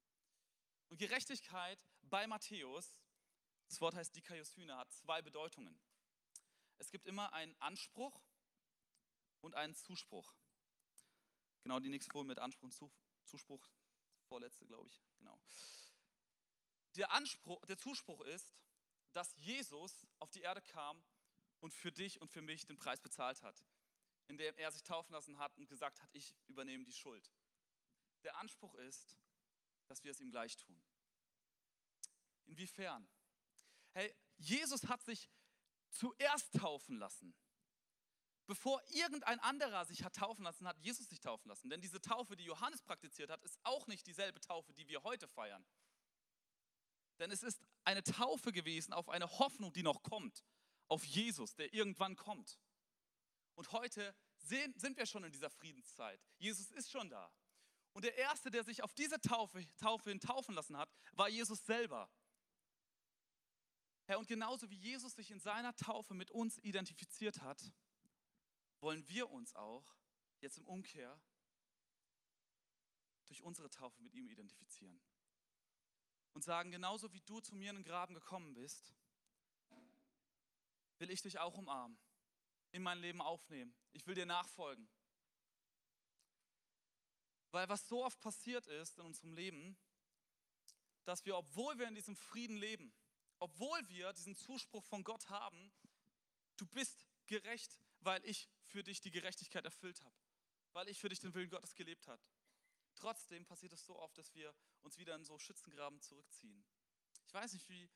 Und 0.89 0.99
Gerechtigkeit 0.99 1.79
bei 2.03 2.27
Matthäus, 2.27 2.95
das 3.69 3.81
Wort 3.81 3.95
heißt 3.95 4.15
Dikaiosyne, 4.15 4.77
hat 4.77 4.93
zwei 4.93 5.23
Bedeutungen. 5.23 5.81
Es 6.79 6.91
gibt 6.91 7.07
immer 7.07 7.33
einen 7.33 7.57
Anspruch 7.61 8.23
und 9.41 9.55
einen 9.55 9.75
Zuspruch. 9.75 10.35
Genau, 11.63 11.81
die 11.81 11.89
nächste 11.89 12.11
Folie 12.13 12.29
mit 12.29 12.39
Anspruch 12.39 12.65
und 12.65 12.93
Zuspruch, 13.25 13.67
vorletzte, 14.29 14.67
glaube 14.67 14.89
ich. 14.89 15.03
Genau. 15.19 15.41
Der, 16.97 17.11
Anspruch, 17.13 17.65
der 17.67 17.79
Zuspruch 17.79 18.21
ist, 18.23 18.55
dass 19.13 19.35
Jesus 19.37 20.07
auf 20.19 20.31
die 20.31 20.41
Erde 20.41 20.61
kam 20.63 21.03
und 21.61 21.73
für 21.73 21.93
dich 21.93 22.21
und 22.21 22.31
für 22.31 22.43
mich 22.43 22.67
den 22.67 22.79
Preis 22.79 23.01
bezahlt 23.01 23.43
hat, 23.43 23.65
indem 24.31 24.57
er 24.57 24.71
sich 24.71 24.83
taufen 24.85 25.13
lassen 25.13 25.39
hat 25.39 25.57
und 25.57 25.69
gesagt 25.69 26.01
hat, 26.01 26.09
ich 26.13 26.35
übernehme 26.47 26.85
die 26.85 26.93
Schuld. 26.93 27.31
Der 28.23 28.37
Anspruch 28.37 28.75
ist, 28.77 29.17
dass 29.89 30.05
wir 30.05 30.13
es 30.13 30.21
ihm 30.21 30.31
gleich 30.31 30.57
tun. 30.57 30.81
Inwiefern? 32.47 33.09
Hey, 33.93 34.15
Jesus 34.39 34.87
hat 34.87 35.03
sich 35.03 35.29
zuerst 35.91 36.55
taufen 36.55 36.97
lassen. 36.97 37.35
Bevor 38.47 38.81
irgendein 38.89 39.41
anderer 39.41 39.85
sich 39.85 40.05
hat 40.05 40.15
taufen 40.15 40.45
lassen, 40.45 40.67
hat 40.67 40.79
Jesus 40.79 41.09
sich 41.09 41.21
taufen 41.21 41.49
lassen. 41.49 41.69
Denn 41.69 41.81
diese 41.81 42.01
Taufe, 42.01 42.37
die 42.37 42.45
Johannes 42.45 42.83
praktiziert 42.83 43.31
hat, 43.31 43.43
ist 43.43 43.59
auch 43.65 43.87
nicht 43.89 44.07
dieselbe 44.07 44.41
Taufe, 44.41 44.73
die 44.75 44.87
wir 44.89 45.03
heute 45.03 45.27
feiern. 45.29 45.65
Denn 47.19 47.31
es 47.31 47.43
ist 47.43 47.61
eine 47.85 48.03
Taufe 48.03 48.53
gewesen 48.53 48.93
auf 48.93 49.09
eine 49.09 49.39
Hoffnung, 49.39 49.73
die 49.73 49.83
noch 49.83 50.03
kommt. 50.03 50.45
Auf 50.89 51.05
Jesus, 51.05 51.55
der 51.55 51.73
irgendwann 51.73 52.17
kommt. 52.17 52.59
Und 53.55 53.73
heute 53.73 54.15
sehen, 54.37 54.73
sind 54.77 54.97
wir 54.97 55.07
schon 55.07 55.25
in 55.25 55.33
dieser 55.33 55.51
Friedenszeit. 55.51 56.21
Jesus 56.39 56.71
ist 56.71 56.91
schon 56.91 57.09
da. 57.11 57.33
Und 57.93 58.05
der 58.05 58.17
Erste, 58.17 58.51
der 58.51 58.65
sich 58.65 58.83
auf 58.83 58.95
diese 58.95 59.21
Taufe, 59.21 59.65
Taufe 59.77 60.11
hin 60.11 60.21
taufen 60.21 60.55
lassen 60.55 60.77
hat, 60.77 60.91
war 61.13 61.29
Jesus 61.29 61.65
selber. 61.65 62.11
Herr, 64.05 64.19
und 64.19 64.29
genauso 64.29 64.71
wie 64.71 64.77
Jesus 64.77 65.15
sich 65.15 65.31
in 65.31 65.41
seiner 65.41 65.75
Taufe 65.77 66.15
mit 66.15 66.31
uns 66.31 66.59
identifiziert 66.59 67.43
hat, 67.43 67.73
wollen 68.81 69.09
wir 69.09 69.31
uns 69.31 69.55
auch 69.55 69.97
jetzt 70.41 70.59
im 70.59 70.67
Umkehr 70.67 71.21
durch 73.27 73.43
unsere 73.43 73.71
Taufe 73.71 74.01
mit 74.03 74.15
ihm 74.15 74.29
identifizieren. 74.29 75.01
Und 76.33 76.43
sagen, 76.43 76.71
genauso 76.71 77.13
wie 77.13 77.21
du 77.23 77.41
zu 77.41 77.55
mir 77.57 77.71
in 77.71 77.77
den 77.77 77.85
Graben 77.85 78.15
gekommen 78.15 78.55
bist, 78.55 78.95
will 80.99 81.11
ich 81.11 81.23
dich 81.23 81.39
auch 81.39 81.57
umarmen, 81.57 81.99
in 82.73 82.83
mein 82.83 82.99
Leben 82.99 83.21
aufnehmen. 83.21 83.75
Ich 83.93 84.07
will 84.07 84.15
dir 84.15 84.27
nachfolgen. 84.27 84.89
Weil 87.51 87.69
was 87.69 87.89
so 87.89 88.05
oft 88.05 88.21
passiert 88.21 88.67
ist 88.67 88.99
in 88.99 89.05
unserem 89.05 89.33
Leben, 89.33 89.77
dass 91.05 91.25
wir, 91.25 91.37
obwohl 91.37 91.79
wir 91.79 91.89
in 91.89 91.95
diesem 91.95 92.15
Frieden 92.15 92.57
leben, 92.57 92.93
obwohl 93.41 93.89
wir 93.89 94.13
diesen 94.13 94.37
Zuspruch 94.37 94.85
von 94.85 95.03
Gott 95.03 95.29
haben, 95.31 95.73
du 96.57 96.67
bist 96.67 97.07
gerecht, 97.27 97.81
weil 98.01 98.25
ich 98.25 98.49
für 98.63 98.83
dich 98.83 99.01
die 99.01 99.11
Gerechtigkeit 99.11 99.65
erfüllt 99.65 100.05
habe, 100.05 100.15
weil 100.73 100.89
ich 100.89 101.01
für 101.01 101.09
dich 101.09 101.21
den 101.21 101.35
Willen 101.35 101.51
Gottes 101.51 101.75
gelebt 101.75 102.07
habe. 102.07 102.23
Trotzdem 102.95 103.45
passiert 103.47 103.73
es 103.73 103.85
so 103.85 103.99
oft, 103.99 104.17
dass 104.19 104.35
wir 104.35 104.55
uns 104.83 104.99
wieder 104.99 105.15
in 105.15 105.25
so 105.25 105.39
Schützengraben 105.39 106.01
zurückziehen. 106.01 106.65
Ich 107.27 107.33
weiß 107.33 107.53
nicht, 107.55 107.69
wie, 107.69 107.89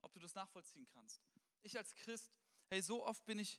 ob 0.00 0.12
du 0.12 0.20
das 0.20 0.34
nachvollziehen 0.34 0.86
kannst. 0.86 1.22
Ich 1.62 1.76
als 1.76 1.94
Christ, 1.96 2.32
hey, 2.68 2.80
so 2.80 3.04
oft 3.04 3.24
bin 3.24 3.38
ich 3.38 3.58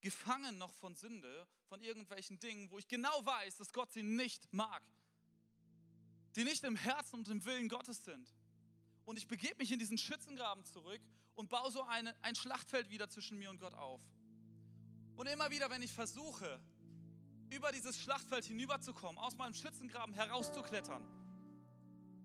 gefangen 0.00 0.58
noch 0.58 0.72
von 0.74 0.94
Sünde, 0.94 1.46
von 1.68 1.80
irgendwelchen 1.80 2.38
Dingen, 2.38 2.70
wo 2.70 2.78
ich 2.78 2.88
genau 2.88 3.24
weiß, 3.24 3.56
dass 3.56 3.72
Gott 3.72 3.92
sie 3.92 4.02
nicht 4.02 4.52
mag, 4.52 4.82
die 6.36 6.44
nicht 6.44 6.64
im 6.64 6.76
Herzen 6.76 7.16
und 7.16 7.28
im 7.28 7.44
Willen 7.44 7.68
Gottes 7.68 8.04
sind. 8.04 8.34
Und 9.04 9.16
ich 9.16 9.26
begebe 9.26 9.56
mich 9.58 9.72
in 9.72 9.78
diesen 9.78 9.98
Schützengraben 9.98 10.64
zurück 10.64 11.00
und 11.34 11.48
baue 11.48 11.70
so 11.70 11.82
eine, 11.82 12.14
ein 12.22 12.34
Schlachtfeld 12.34 12.90
wieder 12.90 13.08
zwischen 13.08 13.38
mir 13.38 13.50
und 13.50 13.58
Gott 13.58 13.74
auf. 13.74 14.00
Und 15.16 15.26
immer 15.28 15.50
wieder, 15.50 15.70
wenn 15.70 15.82
ich 15.82 15.92
versuche, 15.92 16.60
über 17.50 17.72
dieses 17.72 17.98
Schlachtfeld 17.98 18.44
hinüberzukommen, 18.44 19.18
aus 19.18 19.36
meinem 19.36 19.54
Schützengraben 19.54 20.14
herauszuklettern, 20.14 21.02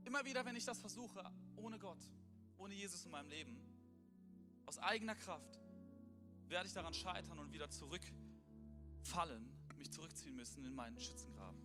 immer 0.03 0.25
wieder, 0.25 0.43
wenn 0.45 0.55
ich 0.55 0.65
das 0.65 0.79
versuche, 0.79 1.23
ohne 1.55 1.77
Gott, 1.79 2.01
ohne 2.57 2.73
Jesus 2.73 3.05
in 3.05 3.11
meinem 3.11 3.29
Leben, 3.29 3.57
aus 4.65 4.77
eigener 4.79 5.15
Kraft, 5.15 5.59
werde 6.51 6.67
ich 6.67 6.73
daran 6.73 6.93
scheitern 6.93 7.39
und 7.39 7.53
wieder 7.53 7.69
zurückfallen, 7.69 9.49
mich 9.77 9.91
zurückziehen 9.91 10.35
müssen 10.35 10.65
in 10.65 10.75
meinen 10.75 10.99
Schützengraben, 10.99 11.59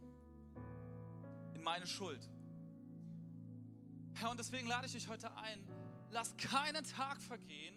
in 1.55 1.62
meine 1.62 1.87
Schuld. 1.87 2.31
Herr, 4.14 4.31
und 4.31 4.38
deswegen 4.38 4.68
lade 4.68 4.87
ich 4.87 4.92
dich 4.92 5.09
heute 5.09 5.37
ein, 5.37 5.68
lass 6.11 6.37
keinen 6.37 6.85
Tag 6.85 7.20
vergehen, 7.20 7.75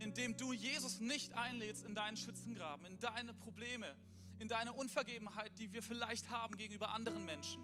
in 0.00 0.12
dem 0.12 0.36
du 0.36 0.52
Jesus 0.52 0.98
nicht 0.98 1.34
einlädst 1.34 1.84
in 1.84 1.94
deinen 1.94 2.16
Schützengraben, 2.16 2.84
in 2.86 2.98
deine 2.98 3.32
Probleme, 3.32 3.96
in 4.40 4.48
deine 4.48 4.72
Unvergebenheit, 4.72 5.56
die 5.58 5.72
wir 5.72 5.82
vielleicht 5.82 6.28
haben 6.30 6.56
gegenüber 6.56 6.90
anderen 6.90 7.24
Menschen. 7.24 7.62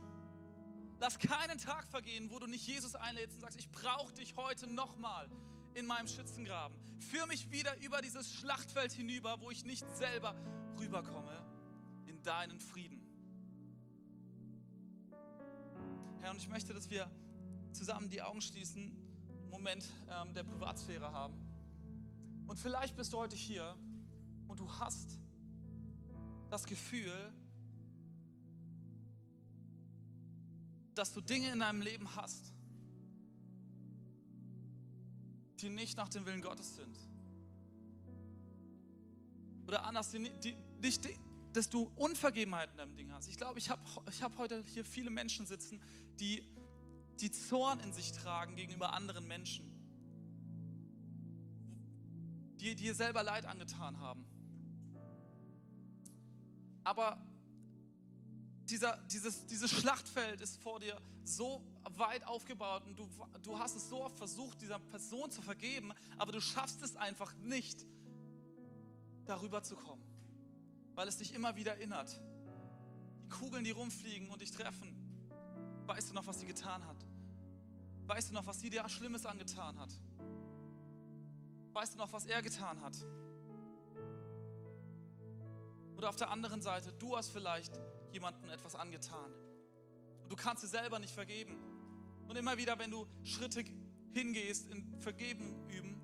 Lass 1.01 1.19
keinen 1.19 1.59
Tag 1.59 1.89
vergehen, 1.89 2.31
wo 2.31 2.39
du 2.39 2.47
nicht 2.47 2.67
Jesus 2.67 2.95
einlädst 2.95 3.35
und 3.35 3.41
sagst, 3.41 3.59
ich 3.59 3.71
brauche 3.71 4.13
dich 4.15 4.37
heute 4.37 4.69
nochmal 4.69 5.29
in 5.75 5.87
meinem 5.87 6.09
Schützengraben. 6.09 6.77
Führ 7.01 7.27
mich 7.27 7.51
wieder 7.51 7.77
über 7.81 8.01
dieses 8.03 8.33
Schlachtfeld 8.33 8.93
hinüber, 8.93 9.41
wo 9.41 9.51
ich 9.51 9.65
nicht 9.65 9.87
selber 9.97 10.35
rüberkomme, 10.79 11.45
in 12.07 12.23
deinen 12.23 12.61
Frieden. 12.61 13.01
Herr, 16.21 16.31
und 16.31 16.39
ich 16.39 16.49
möchte, 16.49 16.75
dass 16.75 16.91
wir 16.91 17.11
zusammen 17.73 18.09
die 18.11 18.23
Augen 18.23 18.41
schließen, 18.41 18.93
einen 19.41 19.51
Moment 19.51 19.87
ähm, 20.11 20.35
der 20.35 20.43
Privatsphäre 20.43 21.13
haben. 21.13 21.35
Und 22.47 22.59
vielleicht 22.59 22.97
bist 22.97 23.13
du 23.13 23.19
heute 23.19 23.37
hier 23.37 23.77
und 24.49 24.59
du 24.59 24.71
hast 24.79 25.19
das 26.51 26.65
Gefühl, 26.65 27.13
dass 30.95 31.13
du 31.13 31.21
Dinge 31.21 31.53
in 31.53 31.61
deinem 31.61 31.83
Leben 31.83 32.17
hast, 32.17 32.53
die 35.61 35.71
nicht 35.71 35.97
nach 35.97 36.09
dem 36.09 36.27
Willen 36.27 36.43
Gottes 36.43 36.77
sind. 36.77 36.99
Oder 39.67 39.85
anders, 39.85 40.11
die, 40.11 40.31
die, 40.41 40.57
nicht, 40.81 41.09
dass 41.53 41.69
du 41.69 41.91
Unvergebenheit 41.97 42.71
in 42.71 42.77
deinem 42.79 42.97
Ding 42.97 43.13
hast. 43.13 43.29
Ich 43.29 43.37
glaube, 43.37 43.59
ich 43.59 43.69
habe 43.71 43.83
ich 44.11 44.23
hab 44.23 44.37
heute 44.39 44.63
hier 44.65 44.85
viele 44.85 45.11
Menschen 45.11 45.47
sitzen, 45.47 45.81
die, 46.21 46.43
die 47.21 47.31
Zorn 47.31 47.81
in 47.81 47.93
sich 47.93 48.13
tragen 48.13 48.57
gegenüber 48.57 48.93
anderen 48.93 49.27
Menschen. 49.27 49.67
Die 52.61 52.75
dir 52.75 52.95
selber 52.95 53.23
Leid 53.23 53.47
angetan 53.47 54.01
haben. 54.01 54.25
Aber 56.85 57.19
dieser, 58.71 58.97
dieses, 59.05 59.47
dieses 59.47 59.71
Schlachtfeld 59.71 60.41
ist 60.41 60.61
vor 60.63 60.81
dir 60.81 61.01
so 61.25 61.63
weit 61.97 62.27
aufgebaut 62.27 62.85
und 62.87 62.99
du, 62.99 63.09
du 63.43 63.59
hast 63.59 63.77
es 63.77 63.89
so 63.89 64.05
oft 64.05 64.17
versucht, 64.17 64.61
dieser 64.61 64.79
Person 64.79 65.31
zu 65.31 65.43
vergeben, 65.43 65.93
aber 66.17 66.33
du 66.33 66.41
schaffst 66.41 66.83
es 66.83 66.97
einfach 66.97 67.35
nicht, 67.37 67.87
darüber 69.27 69.63
zu 69.63 69.77
kommen, 69.77 70.03
weil 70.95 71.07
es 71.07 71.19
dich 71.19 71.35
immer 71.35 71.57
wieder 71.57 71.73
erinnert. 71.73 72.21
Die 73.25 73.29
Kugeln, 73.29 73.65
die 73.65 73.71
rumfliegen 73.71 74.31
und 74.31 74.41
dich 74.41 74.51
treffen, 74.51 74.97
weißt 75.87 76.11
du 76.11 76.15
noch, 76.15 76.27
was 76.27 76.41
sie 76.41 76.47
getan 76.47 76.87
hat? 76.87 76.97
Weißt 78.07 78.31
du 78.31 78.35
noch, 78.35 78.47
was 78.47 78.61
sie 78.61 78.71
dir 78.71 78.89
Schlimmes 78.89 79.27
angetan 79.27 79.79
hat? 79.79 79.91
Weißt 81.75 81.95
du 81.95 81.99
noch, 81.99 82.13
was 82.13 82.25
er 82.25 82.41
getan 82.41 82.81
hat? 82.81 82.97
Oder 85.97 86.09
auf 86.09 86.17
der 86.17 86.31
anderen 86.31 86.63
Seite, 86.63 86.93
du 86.93 87.17
hast 87.17 87.29
vielleicht 87.31 87.79
jemandem 88.13 88.51
etwas 88.51 88.75
angetan. 88.75 89.33
Und 90.23 90.31
du 90.31 90.37
kannst 90.37 90.63
dir 90.63 90.69
selber 90.69 90.99
nicht 90.99 91.13
vergeben. 91.13 91.57
Und 92.29 92.37
immer 92.37 92.59
wieder, 92.59 92.79
wenn 92.79 92.91
du 92.91 93.07
Schritte 93.23 93.65
hingehst 94.13 94.69
in 94.69 95.01
Vergeben 95.01 95.69
üben, 95.69 96.01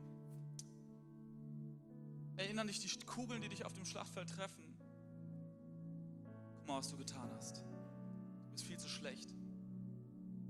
erinnern 2.37 2.67
dich 2.67 2.81
die 2.81 3.07
Kugeln, 3.07 3.43
die 3.43 3.49
dich 3.49 3.65
auf 3.65 3.73
dem 3.75 3.85
Schlachtfeld 3.85 4.31
treffen. 4.31 4.65
Guck 6.57 6.67
mal, 6.67 6.79
was 6.79 6.89
du 6.89 6.97
getan 6.97 7.31
hast. 7.35 7.59
Du 7.59 8.51
bist 8.53 8.65
viel 8.65 8.79
zu 8.79 8.89
schlecht. 8.89 9.35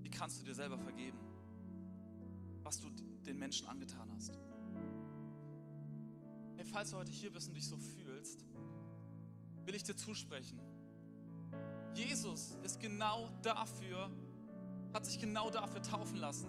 Wie 0.02 0.10
kannst 0.10 0.40
du 0.40 0.44
dir 0.44 0.54
selber 0.54 0.78
vergeben, 0.78 1.18
was 2.62 2.80
du 2.80 2.88
den 3.26 3.38
Menschen 3.38 3.66
angetan 3.66 4.10
hast? 4.12 4.38
Hey, 6.56 6.64
falls 6.64 6.90
du 6.90 6.96
heute 6.96 7.10
hier 7.10 7.32
bist 7.32 7.48
und 7.48 7.54
dich 7.54 7.66
so 7.66 7.76
fühlst, 7.76 8.44
will 9.64 9.74
ich 9.74 9.82
dir 9.82 9.96
zusprechen. 9.96 10.60
Jesus 11.94 12.58
ist 12.64 12.80
genau 12.80 13.30
dafür, 13.42 14.10
hat 14.92 15.06
sich 15.06 15.20
genau 15.20 15.50
dafür 15.50 15.80
taufen 15.80 16.16
lassen, 16.16 16.48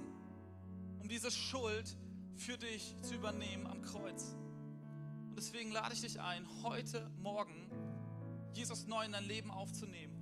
um 0.99 1.07
diese 1.07 1.29
Schuld 1.29 1.95
für 2.35 2.57
dich 2.57 2.95
zu 3.01 3.13
übernehmen 3.15 3.67
am 3.67 3.81
Kreuz. 3.83 4.35
Und 5.29 5.37
deswegen 5.37 5.71
lade 5.71 5.93
ich 5.93 6.01
dich 6.01 6.19
ein, 6.19 6.47
heute 6.63 7.09
Morgen 7.19 7.69
Jesus 8.53 8.87
neu 8.87 9.05
in 9.05 9.11
dein 9.11 9.25
Leben 9.25 9.51
aufzunehmen. 9.51 10.13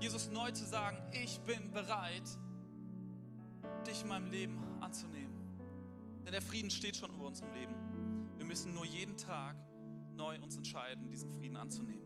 Jesus 0.00 0.30
neu 0.30 0.52
zu 0.52 0.64
sagen, 0.64 0.98
ich 1.12 1.40
bin 1.40 1.72
bereit, 1.72 2.28
dich 3.86 4.02
in 4.02 4.08
meinem 4.08 4.30
Leben 4.30 4.62
anzunehmen. 4.80 5.34
Denn 6.24 6.32
der 6.32 6.42
Frieden 6.42 6.70
steht 6.70 6.96
schon 6.96 7.10
über 7.10 7.26
unserem 7.26 7.52
Leben. 7.54 7.74
Wir 8.36 8.44
müssen 8.44 8.72
nur 8.72 8.84
jeden 8.84 9.16
Tag 9.16 9.56
neu 10.14 10.38
uns 10.40 10.56
entscheiden, 10.56 11.10
diesen 11.10 11.30
Frieden 11.32 11.56
anzunehmen. 11.56 12.04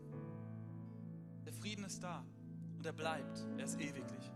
Der 1.45 1.53
Frieden 1.53 1.83
ist 1.83 2.01
da 2.01 2.25
und 2.85 2.89
er 2.89 2.93
bleibt. 2.93 3.47
Er 3.57 3.65
ist 3.65 3.79
ewiglich. 3.79 4.31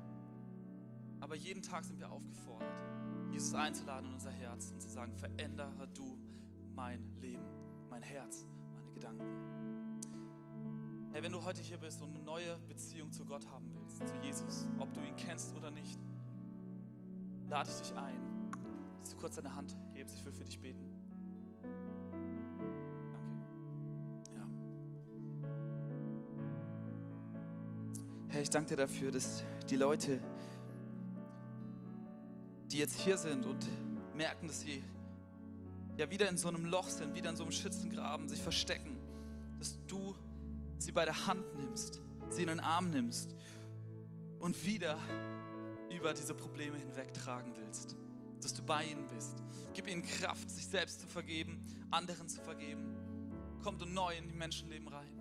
Aber 1.19 1.35
jeden 1.35 1.61
Tag 1.61 1.85
sind 1.85 1.99
wir 1.99 2.11
aufgefordert, 2.11 2.73
Jesus 3.31 3.53
einzuladen 3.53 4.07
in 4.07 4.13
unser 4.15 4.31
Herz 4.31 4.71
und 4.71 4.81
zu 4.81 4.89
sagen, 4.89 5.13
verändere 5.13 5.87
du 5.93 6.17
mein 6.73 6.99
Leben, 7.21 7.45
mein 7.91 8.01
Herz, 8.01 8.47
meine 8.73 8.91
Gedanken. 8.91 9.23
Hey, 11.11 11.21
wenn 11.21 11.31
du 11.31 11.43
heute 11.43 11.61
hier 11.61 11.77
bist 11.77 12.01
und 12.01 12.15
eine 12.15 12.23
neue 12.23 12.57
Beziehung 12.67 13.11
zu 13.11 13.23
Gott 13.23 13.45
haben 13.51 13.71
willst, 13.71 14.07
zu 14.07 14.15
Jesus, 14.23 14.67
ob 14.79 14.91
du 14.93 15.01
ihn 15.01 15.15
kennst 15.15 15.55
oder 15.55 15.69
nicht, 15.69 15.99
lade 17.49 17.69
ich 17.69 17.87
dich 17.87 17.95
ein, 17.95 18.51
dass 18.99 19.11
du 19.11 19.17
kurz 19.17 19.35
deine 19.35 19.53
Hand 19.53 19.77
hebst. 19.93 20.15
Ich 20.15 20.25
will 20.25 20.33
für 20.33 20.45
dich 20.45 20.59
beten. 20.59 20.88
Herr, 28.39 28.43
ich 28.43 28.49
danke 28.51 28.69
dir 28.69 28.77
dafür, 28.77 29.11
dass 29.11 29.43
die 29.69 29.75
Leute, 29.75 30.17
die 32.71 32.77
jetzt 32.77 32.97
hier 32.97 33.17
sind 33.17 33.45
und 33.45 33.67
merken, 34.15 34.47
dass 34.47 34.61
sie 34.61 34.81
ja 35.97 36.09
wieder 36.09 36.29
in 36.29 36.37
so 36.37 36.47
einem 36.47 36.63
Loch 36.63 36.87
sind, 36.87 37.13
wieder 37.15 37.31
in 37.31 37.35
so 37.35 37.43
einem 37.43 37.51
Schützengraben, 37.51 38.29
sich 38.29 38.41
verstecken, 38.41 38.95
dass 39.57 39.77
du 39.87 40.15
sie 40.77 40.93
bei 40.93 41.03
der 41.03 41.27
Hand 41.27 41.53
nimmst, 41.57 41.99
sie 42.29 42.43
in 42.43 42.47
den 42.47 42.61
Arm 42.61 42.91
nimmst 42.91 43.35
und 44.39 44.65
wieder 44.65 44.97
über 45.93 46.13
diese 46.13 46.33
Probleme 46.33 46.77
hinwegtragen 46.77 47.51
willst. 47.57 47.97
Dass 48.41 48.53
du 48.53 48.63
bei 48.63 48.85
ihnen 48.85 49.05
bist. 49.13 49.43
Gib 49.73 49.85
ihnen 49.89 50.01
Kraft, 50.01 50.49
sich 50.49 50.65
selbst 50.65 51.01
zu 51.01 51.07
vergeben, 51.07 51.61
anderen 51.91 52.29
zu 52.29 52.39
vergeben. 52.39 52.95
Komm 53.65 53.77
du 53.77 53.85
neu 53.85 54.15
in 54.15 54.29
die 54.29 54.37
Menschenleben 54.37 54.87
rein. 54.87 55.18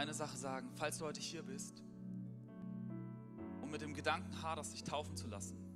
Eine 0.00 0.14
Sache 0.14 0.36
sagen. 0.36 0.70
Falls 0.76 0.98
du 0.98 1.04
heute 1.04 1.20
hier 1.20 1.42
bist 1.42 1.82
und 3.62 3.70
mit 3.70 3.82
dem 3.82 3.94
Gedanken 3.94 4.42
haderst, 4.42 4.72
dich 4.72 4.82
taufen 4.82 5.16
zu 5.16 5.28
lassen, 5.28 5.70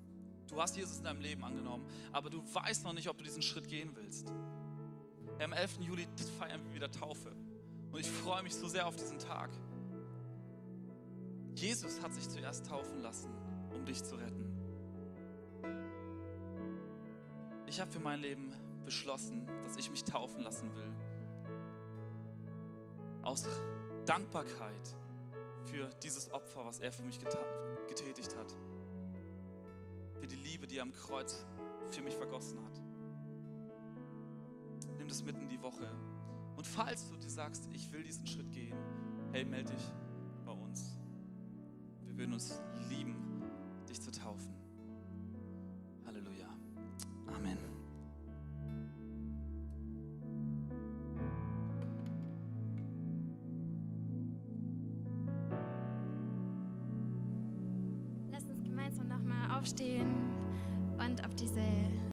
Du 0.49 0.61
hast 0.61 0.77
Jesus 0.77 0.99
in 0.99 1.05
deinem 1.05 1.21
Leben 1.21 1.43
angenommen, 1.43 1.85
aber 2.13 2.31
du 2.31 2.43
weißt 2.55 2.85
noch 2.85 2.93
nicht, 2.93 3.09
ob 3.09 3.19
du 3.19 3.25
diesen 3.25 3.43
Schritt 3.43 3.67
gehen 3.67 3.91
willst. 3.95 4.33
Am 5.43 5.53
11. 5.53 5.81
Juli 5.81 6.07
feiern 6.39 6.63
wir 6.65 6.75
wieder 6.75 6.91
Taufe. 6.91 7.35
Und 7.91 7.99
ich 7.99 8.09
freue 8.09 8.43
mich 8.43 8.55
so 8.55 8.69
sehr 8.69 8.87
auf 8.87 8.95
diesen 8.95 9.19
Tag. 9.19 9.51
Jesus 11.57 12.01
hat 12.03 12.13
sich 12.13 12.29
zuerst 12.29 12.67
taufen 12.67 13.01
lassen, 13.01 13.31
um 13.73 13.85
dich 13.85 14.03
zu 14.05 14.17
retten. 14.17 14.45
Ich 17.67 17.81
habe 17.81 17.91
für 17.91 18.01
mein 18.01 18.21
Leben 18.21 18.53
beschlossen, 18.85 19.49
dass 19.65 19.77
ich 19.77 19.91
mich 19.91 20.05
taufen 20.05 20.43
lassen 20.43 20.73
will. 20.75 20.93
Aus 23.23 23.45
Dankbarkeit 24.07 24.97
für 25.65 25.89
dieses 26.03 26.31
Opfer, 26.33 26.65
was 26.65 26.81
er 26.81 26.93
für 26.93 27.03
mich 27.03 27.19
getätigt 27.89 28.37
hat 28.37 28.55
für 30.25 30.29
die 30.29 30.37
Liebe, 30.37 30.67
die 30.67 30.79
er 30.79 30.85
am 30.85 30.93
Kreuz 30.95 31.45
für 31.91 32.01
mich 32.01 32.15
vergossen 32.15 32.59
hat. 32.65 32.81
Nimm 34.97 35.07
das 35.07 35.23
mitten 35.23 35.43
in 35.43 35.51
die 35.51 35.61
Woche. 35.61 35.87
Und 36.57 36.67
falls 36.67 37.11
du 37.11 37.17
dir 37.19 37.29
sagst, 37.29 37.69
ich 37.75 37.93
will 37.93 38.03
diesen 38.03 38.27
Schritt 38.27 38.51
gehen, 38.51 38.75
hey, 39.33 39.45
melde 39.45 39.75
dich 39.75 39.93
bei 40.47 40.53
uns. 40.53 40.97
Wir 42.07 42.17
würden 42.17 42.33
uns 42.33 42.59
lieben, 42.89 43.17
aufstehen 59.65 60.14
und 60.14 60.14
auf 60.14 60.14
diese 60.14 60.14